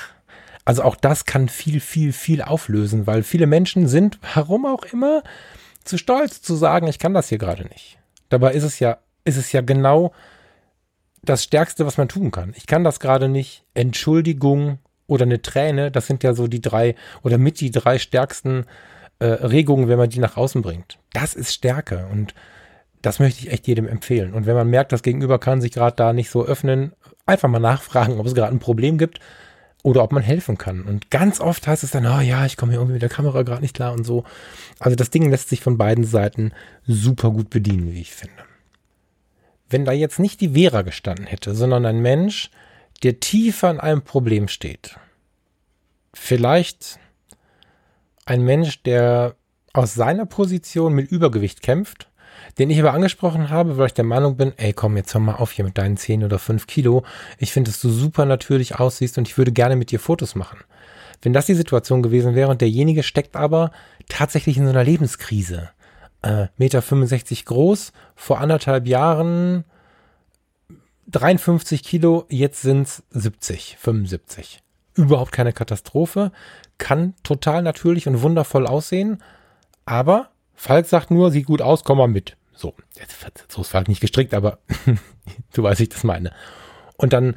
Also 0.64 0.82
auch 0.82 0.96
das 0.96 1.24
kann 1.24 1.48
viel, 1.48 1.80
viel, 1.80 2.12
viel 2.12 2.42
auflösen, 2.42 3.06
weil 3.06 3.22
viele 3.22 3.46
Menschen 3.46 3.86
sind, 3.86 4.18
warum 4.34 4.66
auch 4.66 4.84
immer, 4.84 5.22
zu 5.84 5.96
stolz 5.96 6.42
zu 6.42 6.56
sagen, 6.56 6.88
ich 6.88 6.98
kann 6.98 7.14
das 7.14 7.28
hier 7.28 7.38
gerade 7.38 7.64
nicht. 7.64 7.98
Dabei 8.28 8.52
ist 8.52 8.64
es 8.64 8.80
ja, 8.80 8.98
ist 9.24 9.36
es 9.36 9.52
ja 9.52 9.60
genau 9.60 10.12
das 11.28 11.44
Stärkste, 11.44 11.86
was 11.86 11.98
man 11.98 12.08
tun 12.08 12.30
kann. 12.30 12.52
Ich 12.56 12.66
kann 12.66 12.84
das 12.84 13.00
gerade 13.00 13.28
nicht. 13.28 13.64
Entschuldigung 13.74 14.78
oder 15.06 15.24
eine 15.24 15.42
Träne, 15.42 15.90
das 15.90 16.06
sind 16.06 16.22
ja 16.22 16.34
so 16.34 16.48
die 16.48 16.60
drei 16.60 16.94
oder 17.22 17.38
mit 17.38 17.60
die 17.60 17.70
drei 17.70 17.98
stärksten 17.98 18.64
äh, 19.18 19.26
Regungen, 19.26 19.88
wenn 19.88 19.98
man 19.98 20.10
die 20.10 20.18
nach 20.18 20.36
außen 20.36 20.62
bringt. 20.62 20.98
Das 21.12 21.34
ist 21.34 21.52
Stärke 21.54 22.06
und 22.10 22.34
das 23.02 23.18
möchte 23.18 23.40
ich 23.40 23.52
echt 23.52 23.68
jedem 23.68 23.86
empfehlen. 23.86 24.34
Und 24.34 24.46
wenn 24.46 24.56
man 24.56 24.68
merkt, 24.68 24.92
das 24.92 25.02
Gegenüber 25.02 25.38
kann 25.38 25.60
sich 25.60 25.72
gerade 25.72 25.94
da 25.94 26.12
nicht 26.12 26.30
so 26.30 26.44
öffnen, 26.44 26.92
einfach 27.24 27.48
mal 27.48 27.60
nachfragen, 27.60 28.18
ob 28.18 28.26
es 28.26 28.34
gerade 28.34 28.52
ein 28.52 28.58
Problem 28.58 28.98
gibt 28.98 29.20
oder 29.84 30.02
ob 30.02 30.10
man 30.10 30.22
helfen 30.22 30.58
kann. 30.58 30.82
Und 30.82 31.10
ganz 31.10 31.40
oft 31.40 31.66
heißt 31.66 31.84
es 31.84 31.92
dann, 31.92 32.06
oh 32.06 32.20
ja, 32.20 32.44
ich 32.46 32.56
komme 32.56 32.72
hier 32.72 32.80
irgendwie 32.80 32.94
mit 32.94 33.02
der 33.02 33.08
Kamera 33.08 33.42
gerade 33.42 33.62
nicht 33.62 33.76
klar 33.76 33.92
und 33.92 34.04
so. 34.04 34.24
Also 34.80 34.96
das 34.96 35.10
Ding 35.10 35.30
lässt 35.30 35.48
sich 35.48 35.60
von 35.60 35.78
beiden 35.78 36.04
Seiten 36.04 36.52
super 36.84 37.30
gut 37.30 37.50
bedienen, 37.50 37.92
wie 37.92 38.00
ich 38.00 38.12
finde 38.12 38.45
wenn 39.68 39.84
da 39.84 39.92
jetzt 39.92 40.18
nicht 40.18 40.40
die 40.40 40.50
Vera 40.50 40.82
gestanden 40.82 41.26
hätte, 41.26 41.54
sondern 41.54 41.86
ein 41.86 42.00
Mensch, 42.00 42.50
der 43.02 43.20
tiefer 43.20 43.68
an 43.68 43.80
einem 43.80 44.02
Problem 44.02 44.48
steht. 44.48 44.96
Vielleicht 46.14 46.98
ein 48.24 48.42
Mensch, 48.42 48.82
der 48.82 49.36
aus 49.72 49.94
seiner 49.94 50.26
Position 50.26 50.94
mit 50.94 51.10
Übergewicht 51.10 51.62
kämpft, 51.62 52.08
den 52.58 52.70
ich 52.70 52.78
aber 52.78 52.94
angesprochen 52.94 53.50
habe, 53.50 53.76
weil 53.76 53.88
ich 53.88 53.94
der 53.94 54.04
Meinung 54.04 54.36
bin, 54.36 54.52
ey, 54.56 54.72
komm, 54.72 54.96
jetzt 54.96 55.12
hör 55.12 55.20
mal 55.20 55.34
auf 55.34 55.52
hier 55.52 55.64
mit 55.64 55.76
deinen 55.76 55.96
10 55.96 56.24
oder 56.24 56.38
5 56.38 56.66
Kilo. 56.66 57.04
Ich 57.38 57.52
finde, 57.52 57.70
dass 57.70 57.80
du 57.80 57.90
super 57.90 58.24
natürlich 58.24 58.76
aussiehst 58.76 59.18
und 59.18 59.28
ich 59.28 59.36
würde 59.36 59.52
gerne 59.52 59.76
mit 59.76 59.90
dir 59.90 60.00
Fotos 60.00 60.34
machen. 60.34 60.58
Wenn 61.22 61.32
das 61.32 61.46
die 61.46 61.54
Situation 61.54 62.02
gewesen 62.02 62.34
wäre 62.34 62.50
und 62.50 62.60
derjenige 62.60 63.02
steckt 63.02 63.36
aber 63.36 63.70
tatsächlich 64.08 64.56
in 64.56 64.64
so 64.64 64.70
einer 64.70 64.84
Lebenskrise, 64.84 65.70
äh, 66.26 66.48
Meter 66.56 66.82
65 66.82 67.44
groß, 67.44 67.92
vor 68.16 68.40
anderthalb 68.40 68.86
Jahren 68.86 69.64
53 71.08 71.84
Kilo, 71.84 72.26
jetzt 72.28 72.62
sind's 72.62 73.04
70, 73.10 73.76
75. 73.78 74.60
Überhaupt 74.94 75.30
keine 75.30 75.52
Katastrophe, 75.52 76.32
kann 76.78 77.14
total 77.22 77.62
natürlich 77.62 78.08
und 78.08 78.22
wundervoll 78.22 78.66
aussehen, 78.66 79.22
aber 79.84 80.30
Falk 80.54 80.86
sagt 80.86 81.10
nur, 81.10 81.30
sieht 81.30 81.46
gut 81.46 81.62
aus, 81.62 81.84
komm 81.84 81.98
mal 81.98 82.08
mit. 82.08 82.36
So, 82.54 82.74
jetzt, 82.98 83.14
so 83.48 83.60
ist 83.60 83.68
Falk 83.68 83.88
nicht 83.88 84.00
gestrickt, 84.00 84.34
aber 84.34 84.58
du 85.52 85.62
weißt, 85.62 85.80
ich 85.80 85.90
das 85.90 86.02
meine. 86.02 86.32
Und 86.96 87.12
dann 87.12 87.36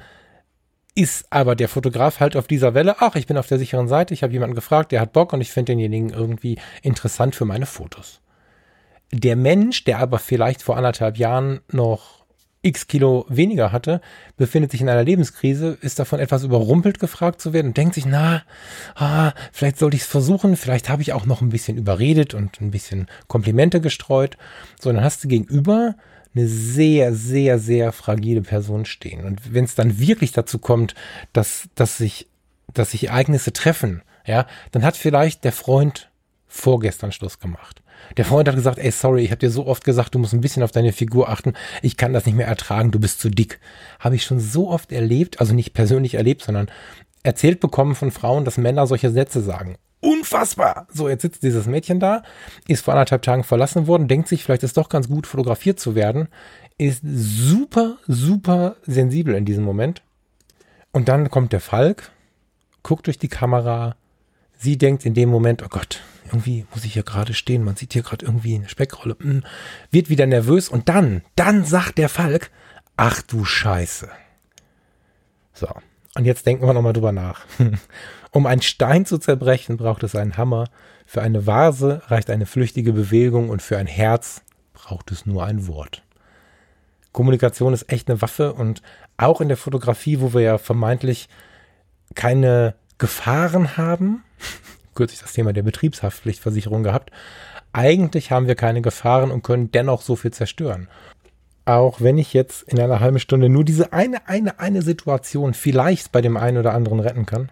ist 0.95 1.27
aber 1.29 1.55
der 1.55 1.69
Fotograf 1.69 2.19
halt 2.19 2.35
auf 2.35 2.47
dieser 2.47 2.73
Welle, 2.73 2.95
ach, 2.99 3.15
ich 3.15 3.27
bin 3.27 3.37
auf 3.37 3.47
der 3.47 3.59
sicheren 3.59 3.87
Seite, 3.87 4.13
ich 4.13 4.23
habe 4.23 4.33
jemanden 4.33 4.55
gefragt, 4.55 4.91
der 4.91 5.01
hat 5.01 5.13
Bock 5.13 5.33
und 5.33 5.41
ich 5.41 5.51
finde 5.51 5.73
denjenigen 5.73 6.09
irgendwie 6.09 6.57
interessant 6.81 7.35
für 7.35 7.45
meine 7.45 7.67
Fotos 7.67 8.21
der 9.11 9.35
Mensch, 9.35 9.83
der 9.83 9.99
aber 9.99 10.19
vielleicht 10.19 10.61
vor 10.61 10.77
anderthalb 10.77 11.17
Jahren 11.17 11.61
noch 11.71 12.19
x 12.61 12.87
Kilo 12.87 13.25
weniger 13.29 13.71
hatte, 13.71 14.01
befindet 14.35 14.71
sich 14.71 14.81
in 14.81 14.89
einer 14.89 15.03
Lebenskrise, 15.03 15.77
ist 15.81 15.97
davon 15.99 16.19
etwas 16.19 16.43
überrumpelt 16.43 16.99
gefragt 16.99 17.39
zu 17.39 17.53
werden 17.53 17.67
und 17.67 17.77
denkt 17.77 17.95
sich, 17.95 18.05
na, 18.05 18.43
ah, 18.95 19.31
vielleicht 19.53 19.77
sollte 19.79 19.95
ich 19.95 20.03
es 20.03 20.09
versuchen, 20.09 20.57
vielleicht 20.57 20.89
habe 20.89 21.01
ich 21.01 21.13
auch 21.13 21.25
noch 21.25 21.41
ein 21.41 21.49
bisschen 21.49 21.77
überredet 21.77 22.33
und 22.33 22.59
ein 22.59 22.71
bisschen 22.71 23.07
Komplimente 23.27 23.79
gestreut. 23.79 24.37
So, 24.79 24.91
dann 24.91 25.03
hast 25.03 25.23
du 25.23 25.29
gegenüber 25.29 25.95
eine 26.35 26.47
sehr, 26.47 27.13
sehr, 27.13 27.59
sehr 27.59 27.91
fragile 27.91 28.41
Person 28.41 28.85
stehen. 28.85 29.25
Und 29.25 29.53
wenn 29.53 29.63
es 29.63 29.75
dann 29.75 29.99
wirklich 29.99 30.31
dazu 30.31 30.59
kommt, 30.59 30.95
dass, 31.33 31.69
dass 31.75 31.97
sich, 31.97 32.27
dass 32.73 32.91
sich 32.91 33.07
Ereignisse 33.07 33.53
treffen, 33.53 34.03
ja, 34.25 34.45
dann 34.71 34.83
hat 34.83 34.97
vielleicht 34.97 35.43
der 35.43 35.53
Freund 35.53 36.11
vorgestern 36.47 37.11
Schluss 37.11 37.39
gemacht. 37.39 37.81
Der 38.17 38.25
Freund 38.25 38.47
hat 38.47 38.55
gesagt, 38.55 38.79
ey, 38.79 38.91
sorry, 38.91 39.23
ich 39.23 39.31
habe 39.31 39.39
dir 39.39 39.49
so 39.49 39.65
oft 39.67 39.83
gesagt, 39.83 40.15
du 40.15 40.19
musst 40.19 40.33
ein 40.33 40.41
bisschen 40.41 40.63
auf 40.63 40.71
deine 40.71 40.93
Figur 40.93 41.29
achten. 41.29 41.53
Ich 41.81 41.97
kann 41.97 42.13
das 42.13 42.25
nicht 42.25 42.35
mehr 42.35 42.47
ertragen, 42.47 42.91
du 42.91 42.99
bist 42.99 43.19
zu 43.19 43.29
dick. 43.29 43.59
Habe 43.99 44.15
ich 44.15 44.23
schon 44.23 44.39
so 44.39 44.69
oft 44.69 44.91
erlebt, 44.91 45.39
also 45.39 45.53
nicht 45.53 45.73
persönlich 45.73 46.15
erlebt, 46.15 46.43
sondern 46.43 46.69
erzählt 47.23 47.59
bekommen 47.59 47.95
von 47.95 48.11
Frauen, 48.11 48.45
dass 48.45 48.57
Männer 48.57 48.87
solche 48.87 49.11
Sätze 49.11 49.41
sagen. 49.41 49.77
Unfassbar! 50.01 50.87
So, 50.91 51.09
jetzt 51.09 51.23
sitzt 51.23 51.43
dieses 51.43 51.65
Mädchen 51.65 51.99
da, 51.99 52.23
ist 52.67 52.85
vor 52.85 52.93
anderthalb 52.93 53.21
Tagen 53.21 53.43
verlassen 53.43 53.85
worden, 53.87 54.07
denkt 54.07 54.29
sich, 54.29 54.43
vielleicht 54.43 54.63
ist 54.63 54.77
doch 54.77 54.87
ganz 54.87 55.09
gut, 55.09 55.27
fotografiert 55.27 55.79
zu 55.79 55.93
werden, 55.93 56.29
ist 56.77 57.01
super, 57.03 57.97
super 58.07 58.77
sensibel 58.85 59.35
in 59.35 59.43
diesem 59.43 59.65
Moment. 59.65 60.01
Und 60.91 61.09
dann 61.09 61.29
kommt 61.29 61.51
der 61.51 61.59
Falk, 61.59 62.11
guckt 62.81 63.07
durch 63.07 63.19
die 63.19 63.27
Kamera, 63.27 63.95
sie 64.57 64.77
denkt 64.77 65.05
in 65.05 65.13
dem 65.13 65.29
Moment, 65.29 65.63
oh 65.63 65.69
Gott, 65.69 66.01
irgendwie 66.29 66.65
muss 66.73 66.85
ich 66.85 66.93
hier 66.93 67.03
gerade 67.03 67.33
stehen, 67.33 67.63
man 67.63 67.75
sieht 67.75 67.93
hier 67.93 68.03
gerade 68.03 68.25
irgendwie 68.25 68.55
eine 68.55 68.69
Speckrolle, 68.69 69.15
hm, 69.19 69.43
wird 69.91 70.09
wieder 70.09 70.25
nervös 70.25 70.69
und 70.69 70.89
dann, 70.89 71.21
dann 71.35 71.65
sagt 71.65 71.97
der 71.97 72.09
Falk, 72.09 72.51
ach 72.97 73.21
du 73.21 73.45
Scheiße. 73.45 74.09
So, 75.53 75.67
und 76.15 76.25
jetzt 76.25 76.45
denken 76.45 76.65
wir 76.65 76.73
nochmal 76.73 76.93
drüber 76.93 77.11
nach. 77.11 77.45
Um 78.31 78.45
einen 78.45 78.61
Stein 78.61 79.07
zu 79.07 79.17
zerbrechen, 79.17 79.77
braucht 79.77 80.03
es 80.03 80.15
einen 80.15 80.37
Hammer. 80.37 80.65
Für 81.07 81.23
eine 81.23 81.47
Vase 81.47 82.03
reicht 82.07 82.29
eine 82.29 82.45
flüchtige 82.45 82.93
Bewegung 82.93 83.49
und 83.49 83.63
für 83.63 83.79
ein 83.79 83.87
Herz 83.87 84.43
braucht 84.73 85.11
es 85.11 85.25
nur 85.25 85.45
ein 85.45 85.65
Wort. 85.65 86.03
Kommunikation 87.11 87.73
ist 87.73 87.91
echt 87.91 88.07
eine 88.07 88.21
Waffe 88.21 88.53
und 88.53 88.83
auch 89.17 89.41
in 89.41 89.47
der 89.47 89.57
Fotografie, 89.57 90.19
wo 90.21 90.33
wir 90.33 90.41
ja 90.41 90.57
vermeintlich 90.59 91.27
keine 92.13 92.75
Gefahren 92.99 93.77
haben, 93.77 94.23
kürzlich 94.95 95.21
das 95.21 95.33
Thema 95.33 95.53
der 95.53 95.63
Betriebshaftpflichtversicherung 95.63 96.83
gehabt, 96.83 97.11
eigentlich 97.73 98.31
haben 98.31 98.47
wir 98.47 98.55
keine 98.55 98.81
Gefahren 98.81 99.31
und 99.31 99.43
können 99.43 99.71
dennoch 99.71 100.01
so 100.01 100.15
viel 100.15 100.31
zerstören. 100.31 100.87
Auch 101.65 102.01
wenn 102.01 102.17
ich 102.17 102.33
jetzt 102.33 102.63
in 102.63 102.79
einer 102.79 102.99
halben 102.99 103.19
Stunde 103.19 103.47
nur 103.47 103.63
diese 103.63 103.93
eine, 103.93 104.27
eine, 104.27 104.59
eine 104.59 104.81
Situation 104.81 105.53
vielleicht 105.53 106.11
bei 106.11 106.21
dem 106.21 106.35
einen 106.35 106.57
oder 106.57 106.73
anderen 106.73 106.99
retten 106.99 107.25
kann 107.25 107.49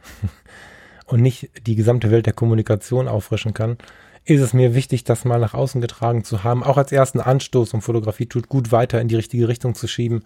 und 1.06 1.22
nicht 1.22 1.52
die 1.68 1.76
gesamte 1.76 2.10
Welt 2.10 2.26
der 2.26 2.34
Kommunikation 2.34 3.08
auffrischen 3.08 3.54
kann, 3.54 3.78
ist 4.26 4.42
es 4.42 4.54
mir 4.54 4.76
wichtig, 4.76 5.04
das 5.04 5.24
mal 5.24 5.40
nach 5.40 5.54
außen 5.54 5.80
getragen 5.80 6.24
zu 6.24 6.44
haben, 6.44 6.64
auch 6.64 6.78
als 6.78 6.92
ersten 6.92 7.22
Anstoß, 7.22 7.74
um 7.74 7.82
Fotografie 7.82 8.26
tut 8.26 8.50
gut 8.50 8.72
weiter 8.72 9.00
in 9.00 9.08
die 9.08 9.16
richtige 9.16 9.48
Richtung 9.48 9.74
zu 9.74 9.88
schieben. 9.88 10.24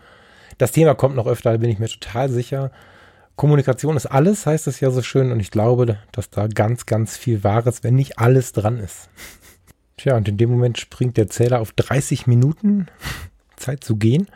Das 0.57 0.71
Thema 0.71 0.95
kommt 0.95 1.15
noch 1.15 1.27
öfter, 1.27 1.51
da 1.51 1.57
bin 1.57 1.69
ich 1.69 1.79
mir 1.79 1.87
total 1.87 2.29
sicher. 2.29 2.71
Kommunikation 3.41 3.97
ist 3.97 4.05
alles, 4.05 4.45
heißt 4.45 4.67
es 4.67 4.81
ja 4.81 4.91
so 4.91 5.01
schön, 5.01 5.31
und 5.31 5.39
ich 5.39 5.49
glaube, 5.49 5.97
dass 6.11 6.29
da 6.29 6.45
ganz, 6.45 6.85
ganz 6.85 7.17
viel 7.17 7.43
Wahres, 7.43 7.83
wenn 7.83 7.95
nicht 7.95 8.19
alles 8.19 8.51
dran 8.51 8.77
ist. 8.77 9.09
Tja, 9.97 10.15
und 10.15 10.27
in 10.27 10.37
dem 10.37 10.51
Moment 10.51 10.77
springt 10.77 11.17
der 11.17 11.27
Zähler 11.27 11.59
auf 11.59 11.71
30 11.71 12.27
Minuten 12.27 12.85
Zeit 13.55 13.83
zu 13.83 13.95
gehen. 13.95 14.27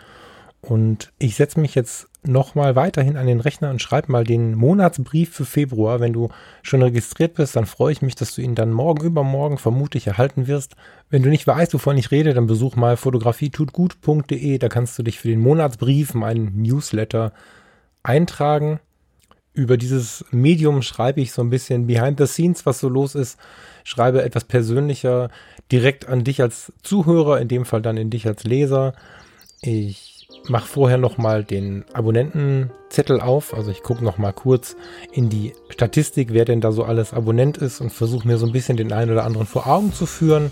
Und 0.60 1.14
ich 1.20 1.36
setze 1.36 1.60
mich 1.60 1.76
jetzt 1.76 2.08
nochmal 2.24 2.76
weiterhin 2.76 3.16
an 3.16 3.28
den 3.28 3.42
Rechner 3.42 3.70
und 3.70 3.80
schreibe 3.80 4.12
mal 4.12 4.24
den 4.24 4.56
Monatsbrief 4.56 5.32
für 5.32 5.46
Februar. 5.46 6.00
Wenn 6.00 6.14
du 6.14 6.30
schon 6.64 6.82
registriert 6.82 7.36
bist, 7.36 7.56
dann 7.56 7.68
freue 7.68 7.92
ich 7.92 8.02
mich, 8.02 8.16
dass 8.16 8.34
du 8.34 8.42
ihn 8.42 8.56
dann 8.56 8.72
morgen 8.72 9.06
übermorgen 9.06 9.60
vermutlich 9.60 10.08
erhalten 10.08 10.48
wirst. 10.48 10.76
Wenn 11.12 11.22
du 11.22 11.30
nicht 11.30 11.46
weißt, 11.46 11.76
wovon 11.76 11.96
ich 12.00 12.10
rede, 12.10 12.34
dann 12.34 12.48
besuch 12.48 12.76
mal 12.76 12.98
fotografietutgut.de. 12.98 14.58
Da 14.58 14.68
kannst 14.68 14.98
du 14.98 15.04
dich 15.04 15.20
für 15.20 15.28
den 15.28 15.42
Monatsbrief, 15.42 16.16
meinen 16.16 16.60
Newsletter 16.60 17.34
eintragen. 18.02 18.80
Über 19.56 19.78
dieses 19.78 20.26
Medium 20.32 20.82
schreibe 20.82 21.22
ich 21.22 21.32
so 21.32 21.42
ein 21.42 21.50
bisschen 21.50 21.88
behind 21.88 22.20
the 22.20 22.28
scenes, 22.28 22.66
was 22.66 22.80
so 22.80 22.90
los 22.90 23.16
ist. 23.16 23.40
Schreibe 23.86 24.22
etwas 24.22 24.44
persönlicher 24.44 25.30
direkt 25.72 26.10
an 26.10 26.26
dich 26.26 26.42
als 26.42 26.74
Zuhörer, 26.84 27.40
in 27.40 27.48
dem 27.48 27.64
Fall 27.64 27.82
dann 27.82 27.96
in 27.96 28.10
dich 28.10 28.28
als 28.28 28.44
Leser. 28.44 28.94
Ich 29.62 30.28
mache 30.50 30.68
vorher 30.68 30.98
nochmal 30.98 31.46
den 31.46 31.86
Abonnentenzettel 31.94 33.22
auf. 33.22 33.54
Also 33.54 33.72
ich 33.72 33.82
gucke 33.82 34.04
nochmal 34.04 34.34
kurz 34.34 34.76
in 35.14 35.30
die 35.30 35.54
Statistik, 35.70 36.34
wer 36.34 36.44
denn 36.44 36.60
da 36.60 36.74
so 36.74 36.84
alles 36.84 37.14
Abonnent 37.14 37.58
ist 37.58 37.80
und 37.80 37.94
versuche 37.94 38.28
mir 38.28 38.38
so 38.38 38.46
ein 38.46 38.52
bisschen 38.52 38.76
den 38.76 38.92
einen 38.92 39.12
oder 39.12 39.24
anderen 39.24 39.48
vor 39.48 39.68
Augen 39.68 39.94
zu 39.94 40.06
führen, 40.06 40.52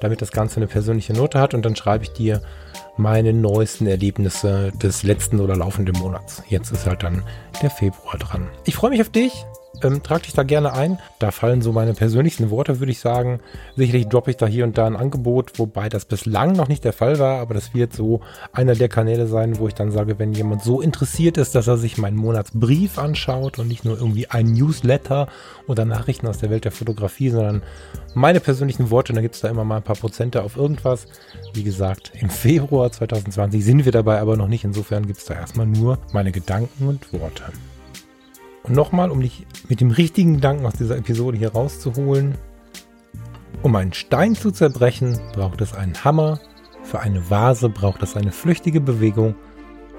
damit 0.00 0.22
das 0.22 0.32
Ganze 0.32 0.56
eine 0.56 0.66
persönliche 0.66 1.12
Note 1.12 1.40
hat. 1.40 1.54
Und 1.54 1.64
dann 1.64 1.76
schreibe 1.76 2.04
ich 2.04 2.12
dir 2.12 2.42
meine 2.96 3.32
neuesten 3.32 3.86
Erlebnisse 3.86 4.72
des 4.82 5.02
letzten 5.02 5.40
oder 5.40 5.56
laufenden 5.56 5.96
Monats. 5.98 6.42
Jetzt 6.48 6.72
ist 6.72 6.86
halt 6.86 7.02
dann 7.02 7.22
der 7.62 7.70
Februar 7.70 8.18
dran. 8.18 8.48
Ich 8.64 8.74
freue 8.74 8.90
mich 8.90 9.00
auf 9.00 9.10
dich. 9.10 9.44
Ähm, 9.82 10.02
trag 10.02 10.24
dich 10.24 10.34
da 10.34 10.42
gerne 10.42 10.72
ein. 10.72 10.98
Da 11.18 11.30
fallen 11.30 11.62
so 11.62 11.72
meine 11.72 11.94
persönlichsten 11.94 12.50
Worte, 12.50 12.80
würde 12.80 12.92
ich 12.92 13.00
sagen. 13.00 13.40
Sicherlich 13.76 14.08
droppe 14.08 14.30
ich 14.30 14.36
da 14.36 14.46
hier 14.46 14.64
und 14.64 14.76
da 14.76 14.86
ein 14.86 14.96
Angebot, 14.96 15.58
wobei 15.58 15.88
das 15.88 16.04
bislang 16.04 16.52
noch 16.52 16.68
nicht 16.68 16.84
der 16.84 16.92
Fall 16.92 17.18
war, 17.18 17.40
aber 17.40 17.54
das 17.54 17.72
wird 17.74 17.92
so 17.92 18.20
einer 18.52 18.74
der 18.74 18.88
Kanäle 18.88 19.26
sein, 19.26 19.58
wo 19.58 19.68
ich 19.68 19.74
dann 19.74 19.90
sage, 19.90 20.18
wenn 20.18 20.32
jemand 20.32 20.62
so 20.62 20.80
interessiert 20.80 21.38
ist, 21.38 21.54
dass 21.54 21.66
er 21.66 21.76
sich 21.76 21.98
meinen 21.98 22.16
Monatsbrief 22.16 22.98
anschaut 22.98 23.58
und 23.58 23.68
nicht 23.68 23.84
nur 23.84 23.96
irgendwie 23.96 24.28
ein 24.28 24.52
Newsletter 24.52 25.28
oder 25.66 25.84
Nachrichten 25.84 26.26
aus 26.26 26.38
der 26.38 26.50
Welt 26.50 26.64
der 26.64 26.72
Fotografie, 26.72 27.30
sondern 27.30 27.62
meine 28.14 28.40
persönlichen 28.40 28.90
Worte, 28.90 29.12
dann 29.12 29.22
gibt 29.22 29.36
es 29.36 29.40
da 29.40 29.48
immer 29.48 29.64
mal 29.64 29.76
ein 29.76 29.82
paar 29.82 29.96
Prozente 29.96 30.42
auf 30.42 30.56
irgendwas. 30.56 31.06
Wie 31.54 31.62
gesagt, 31.62 32.12
im 32.20 32.28
Februar 32.28 32.90
2020 32.90 33.64
sind 33.64 33.84
wir 33.84 33.92
dabei 33.92 34.20
aber 34.20 34.36
noch 34.36 34.48
nicht. 34.48 34.64
Insofern 34.64 35.06
gibt 35.06 35.20
es 35.20 35.24
da 35.24 35.34
erstmal 35.34 35.66
nur 35.66 35.98
meine 36.12 36.32
Gedanken 36.32 36.88
und 36.88 37.12
Worte. 37.12 37.44
Und 38.62 38.74
nochmal, 38.74 39.10
um 39.10 39.20
dich 39.20 39.46
mit 39.68 39.80
dem 39.80 39.90
richtigen 39.90 40.34
Gedanken 40.34 40.66
aus 40.66 40.74
dieser 40.74 40.96
Episode 40.96 41.38
hier 41.38 41.52
rauszuholen. 41.52 42.36
Um 43.62 43.76
einen 43.76 43.92
Stein 43.92 44.34
zu 44.34 44.50
zerbrechen, 44.50 45.20
braucht 45.32 45.60
es 45.60 45.74
einen 45.74 46.04
Hammer, 46.04 46.40
für 46.82 47.00
eine 47.00 47.30
Vase 47.30 47.68
braucht 47.68 48.02
es 48.02 48.16
eine 48.16 48.32
flüchtige 48.32 48.80
Bewegung 48.80 49.34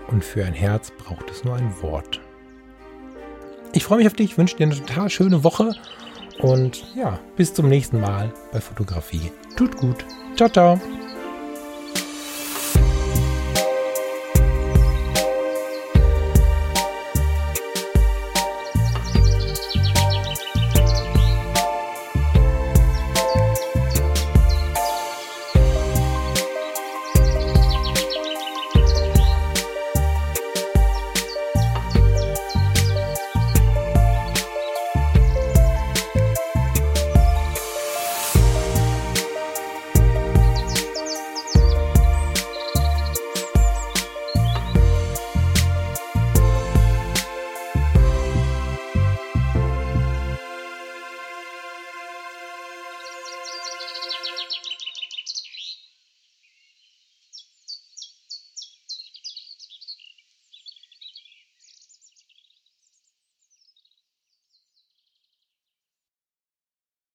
und 0.07 0.23
für 0.23 0.45
ein 0.45 0.53
Herz 0.53 0.91
braucht 0.91 1.29
es 1.29 1.43
nur 1.43 1.55
ein 1.55 1.73
Wort. 1.81 2.19
Ich 3.73 3.83
freue 3.83 3.99
mich 3.99 4.07
auf 4.07 4.13
dich, 4.13 4.37
wünsche 4.37 4.57
dir 4.57 4.65
eine 4.65 4.75
total 4.75 5.09
schöne 5.09 5.43
Woche 5.43 5.73
und 6.39 6.83
ja, 6.95 7.19
bis 7.35 7.53
zum 7.53 7.69
nächsten 7.69 8.01
Mal 8.01 8.33
bei 8.51 8.59
Fotografie. 8.59 9.31
Tut 9.55 9.77
gut. 9.77 10.05
Ciao, 10.35 10.49
ciao. 10.49 11.00